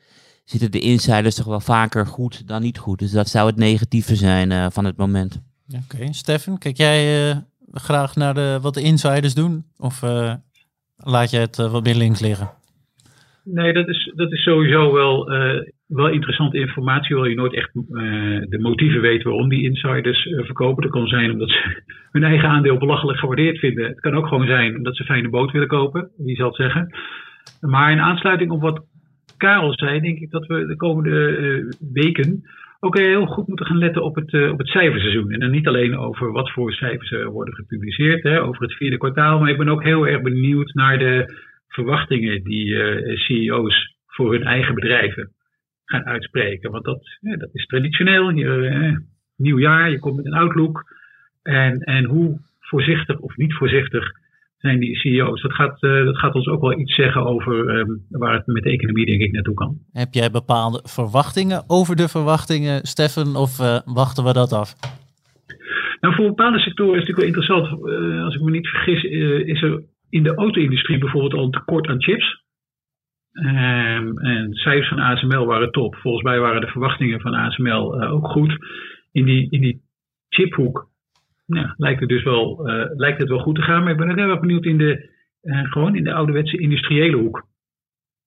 zitten 0.52 0.72
de 0.72 0.80
insiders 0.80 1.36
toch 1.36 1.46
wel 1.46 1.60
vaker 1.60 2.06
goed 2.06 2.48
dan 2.48 2.62
niet 2.62 2.78
goed. 2.78 3.00
Dus 3.00 3.12
dat 3.12 3.28
zou 3.28 3.48
het 3.48 3.58
negatieve 3.58 4.16
zijn 4.16 4.52
uh, 4.52 4.66
van 4.70 4.86
het 4.86 4.98
moment. 4.98 5.42
Oké, 5.68 5.96
okay. 5.96 6.14
Stefan, 6.14 6.58
kijk 6.58 6.78
jij 6.78 7.30
uh, 7.30 7.36
graag 7.72 8.16
naar 8.16 8.34
de, 8.34 8.60
wat 8.62 8.74
de 8.74 8.82
insiders 8.82 9.34
doen? 9.34 9.64
Of 9.78 10.02
uh, 10.04 10.34
laat 10.96 11.32
je 11.32 11.38
het 11.38 11.56
wat 11.56 11.84
meer 11.84 11.96
links 11.96 12.22
liggen? 12.22 12.50
Nee, 13.44 13.74
dat 13.74 13.88
is, 13.88 14.12
dat 14.16 14.32
is 14.32 14.44
sowieso 14.44 14.94
wel, 14.94 15.26
wel 15.88 16.10
interessante 16.10 16.58
informatie, 16.58 17.16
hoewel 17.16 17.32
je 17.32 17.38
nooit 17.38 17.56
echt 17.56 17.74
de 17.74 18.58
motieven 18.62 19.02
weet 19.02 19.24
waarom 19.24 19.50
die 19.50 19.64
insiders 19.64 20.22
verkopen. 20.22 20.84
Dat 20.84 20.92
kan 20.92 21.08
zijn 21.08 21.32
omdat 21.32 21.50
ze 21.50 21.84
hun 22.12 22.24
eigen 22.24 22.50
aandeel 22.50 22.78
belachelijk 22.78 23.20
gewaardeerd 23.20 23.60
vinden. 23.60 23.88
Het 23.88 24.00
kan 24.00 24.16
ook 24.16 24.28
gewoon 24.28 24.48
zijn 24.48 24.76
omdat 24.76 24.96
ze 24.96 25.04
fijne 25.04 25.30
boot 25.30 25.52
willen 25.52 25.68
kopen, 25.68 26.10
wie 26.18 26.36
zal 26.36 26.48
het 26.48 26.56
zeggen. 26.56 26.96
Maar 27.60 27.92
in 27.92 28.00
aansluiting 28.00 28.52
op 28.52 28.62
wat 28.62 28.86
Karel 29.42 29.74
zei, 29.74 30.00
denk 30.00 30.20
ik 30.20 30.32
dat 30.32 30.46
we 30.48 30.66
de 30.66 30.76
komende 30.76 31.38
uh, 31.38 31.72
weken 31.94 32.44
ook 32.80 32.98
heel 32.98 33.26
goed 33.26 33.48
moeten 33.48 33.66
gaan 33.66 33.78
letten 33.78 34.04
op 34.04 34.16
het, 34.16 34.34
uh, 34.34 34.52
op 34.52 34.58
het 34.58 34.68
cijferseizoen. 34.68 35.32
En 35.32 35.40
dan 35.40 35.52
niet 35.52 35.68
alleen 35.68 35.98
over 35.98 36.32
wat 36.32 36.52
voor 36.52 36.74
cijfers 36.74 37.12
er 37.12 37.30
worden 37.30 37.54
gepubliceerd, 37.54 38.24
hè, 38.24 38.44
over 38.44 38.62
het 38.62 38.74
vierde 38.74 38.98
kwartaal, 38.98 39.40
maar 39.40 39.50
ik 39.50 39.58
ben 39.58 39.70
ook 39.70 39.84
heel 39.84 40.08
erg 40.08 40.22
benieuwd 40.22 40.74
naar 40.74 40.98
de 41.00 41.34
verwachtingen 41.68 42.44
die 42.44 42.66
uh, 42.66 43.18
CEO's 43.18 43.96
voor 44.08 44.32
hun 44.32 44.44
eigen 44.44 44.76
bedrijven 44.76 45.30
gaan 45.86 46.06
uitspreken. 46.06 46.72
Want 46.72 46.84
dat, 46.84 47.18
dat 47.22 47.50
is 47.54 47.66
traditioneel. 47.66 48.30
Je, 48.30 49.02
nieuw 49.38 49.60
jaar, 49.60 49.90
je 49.90 50.00
komt 50.00 50.16
met 50.16 50.26
een 50.26 50.34
outlook. 50.34 50.84
En, 51.44 51.80
en 51.80 52.06
hoe 52.06 52.40
voorzichtig 52.60 53.20
of 53.20 53.38
niet 53.38 53.54
voorzichtig 53.54 54.12
zijn 54.62 54.80
die 54.80 54.95
CEO's. 54.95 55.41
Dat 55.41 55.54
gaat, 55.54 55.84
uh, 55.84 56.06
dat 56.06 56.17
gaat 56.17 56.34
ons 56.34 56.47
ook 56.47 56.62
wel 56.62 56.80
iets 56.80 56.95
zeggen 56.95 57.26
over 57.26 57.69
um, 57.69 58.06
waar 58.10 58.34
het 58.34 58.47
met 58.47 58.63
de 58.63 58.69
economie 58.69 59.06
denk 59.06 59.21
ik 59.21 59.32
naartoe 59.32 59.54
kan. 59.54 59.78
Heb 59.91 60.13
jij 60.13 60.32
bepaalde 60.32 60.80
verwachtingen 60.84 61.63
over 61.67 61.95
de 61.95 62.08
verwachtingen, 62.08 62.86
Stefan, 62.88 63.36
of 63.36 63.60
uh, 63.60 63.80
wachten 63.86 64.24
we 64.24 64.34
dat 64.34 64.54
af? 64.54 64.76
Nou, 66.00 66.15
voor 66.15 66.28
bepaalde 66.28 66.60
sectoren 66.60 67.00
is 67.00 67.08
het 67.08 67.17
natuurlijk 67.17 67.45
wel 67.45 67.45
interessant. 67.45 67.89
Uh, 67.89 68.24
als 68.24 68.36
ik 68.36 68.41
me 68.41 68.52
niet 68.52 68.67
vergis, 68.67 69.04
is 69.54 69.62
er 69.62 69.84
in 70.10 70.24
de 70.24 70.36
auto-industrie 70.36 70.97
bijvoorbeeld 70.97 71.34
al 71.34 71.43
een 71.43 71.52
tekort 71.52 71.88
aan 71.88 72.04
chips. 72.04 72.39
Um, 73.34 74.17
en 74.17 74.54
cijfers 74.54 74.88
van 74.88 75.00
ASML 75.00 75.45
waren 75.45 75.71
top. 75.71 75.95
Volgens 75.95 76.24
mij 76.24 76.39
waren 76.39 76.62
de 76.62 76.67
verwachtingen 76.67 77.21
van 77.21 77.34
ASML 77.34 78.02
ook 78.04 78.28
goed. 78.28 78.56
In 79.12 79.26
die, 79.26 79.47
in 79.50 79.62
die 79.62 79.82
chiphoek 80.30 80.91
nou, 81.54 81.74
lijkt 81.78 82.00
het 82.00 82.10
dus 82.10 82.24
wel, 82.24 82.70
uh, 82.70 82.86
lijkt 82.96 83.20
het 83.20 83.30
wel 83.30 83.40
goed 83.40 83.56
te 83.56 83.62
gaan. 83.62 83.84
Maar 83.84 83.92
ik 83.92 83.98
ben 83.98 84.10
ook 84.10 84.18
heel 84.18 84.30
erg 84.30 84.40
benieuwd 84.40 84.66
in 84.66 84.78
de, 84.78 85.10
uh, 85.44 85.72
gewoon 85.72 85.96
in 85.96 86.04
de 86.04 86.14
ouderwetse 86.14 86.58
industriële 86.58 87.18
hoek. 87.18 87.48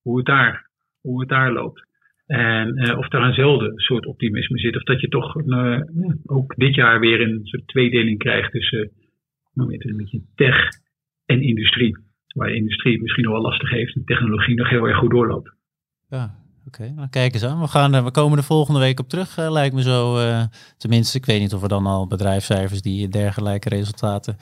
Hoe 0.01 0.17
het 0.17 0.25
daar, 0.25 0.69
hoe 1.01 1.19
het 1.19 1.29
daar 1.29 1.51
loopt. 1.51 1.83
En 2.25 2.77
uh, 2.77 2.97
of 2.97 3.07
daar 3.07 3.27
eenzelfde 3.27 3.71
soort 3.75 4.05
optimisme 4.05 4.59
zit. 4.59 4.75
Of 4.75 4.83
dat 4.83 5.01
je 5.01 5.07
toch 5.07 5.35
ook 6.25 6.55
dit 6.55 6.75
jaar 6.75 6.99
weer 6.99 7.21
een 7.21 7.39
soort 7.43 7.67
tweedeling 7.67 8.17
krijgt 8.17 8.51
tussen 8.51 8.91
nou, 9.53 9.77
een 9.79 9.97
beetje 9.97 10.21
tech 10.35 10.69
en 11.25 11.41
industrie. 11.41 11.97
Waar 12.27 12.47
de 12.47 12.55
industrie 12.55 13.01
misschien 13.01 13.23
nog 13.23 13.33
wel 13.33 13.41
lastig 13.41 13.69
heeft 13.69 13.95
en 13.95 14.05
technologie 14.05 14.55
nog 14.55 14.69
heel 14.69 14.87
erg 14.87 14.97
goed 14.97 15.11
doorloopt. 15.11 15.53
Ja, 16.09 16.44
Oké, 16.67 16.81
okay, 16.81 16.93
nou 16.95 17.07
kijk 17.09 17.33
eens 17.33 17.43
aan. 17.43 17.59
We, 17.59 17.67
gaan, 17.67 18.03
we 18.03 18.11
komen 18.11 18.37
de 18.37 18.43
volgende 18.43 18.79
week 18.79 18.99
op 18.99 19.09
terug, 19.09 19.37
uh, 19.37 19.51
lijkt 19.51 19.75
me 19.75 19.81
zo. 19.81 20.19
Uh, 20.19 20.43
tenminste, 20.77 21.17
ik 21.17 21.25
weet 21.25 21.39
niet 21.39 21.53
of 21.53 21.61
we 21.61 21.67
dan 21.67 21.85
al 21.85 22.07
bedrijfscijfers 22.07 22.81
die 22.81 23.07
dergelijke 23.07 23.69
resultaten 23.69 24.37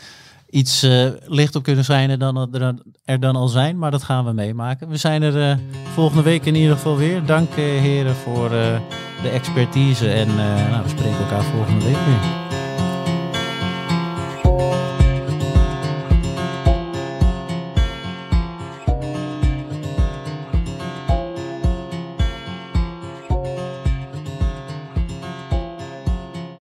iets 0.50 0.84
uh, 0.84 1.10
licht 1.26 1.56
op 1.56 1.64
kunnen 1.64 1.86
zijn 1.86 2.10
er 2.10 2.20
dan, 2.20 2.54
er, 2.54 2.76
er, 3.06 3.20
dan 3.20 3.36
al 3.36 3.48
zijn. 3.48 3.78
Maar 3.78 3.92
dat 3.92 4.04
gaan 4.04 4.26
we 4.26 4.32
meemaken. 4.32 4.90
We 4.90 4.98
zijn 4.98 5.22
er 5.22 5.60
volgende 5.94 6.24
week 6.24 6.46
in 6.46 6.56
ieder 6.56 6.76
geval 6.76 6.98
weer. 6.98 7.26
Dank 7.26 7.54
heren 7.54 8.16
voor 8.16 8.50
de 8.50 9.30
expertise. 9.32 10.10
En 10.10 10.36
nou, 10.36 10.84
we 10.84 10.90
spreken 10.90 11.18
elkaar 11.18 11.44
volgende 11.44 11.86
week 11.86 12.06
weer. 12.06 12.43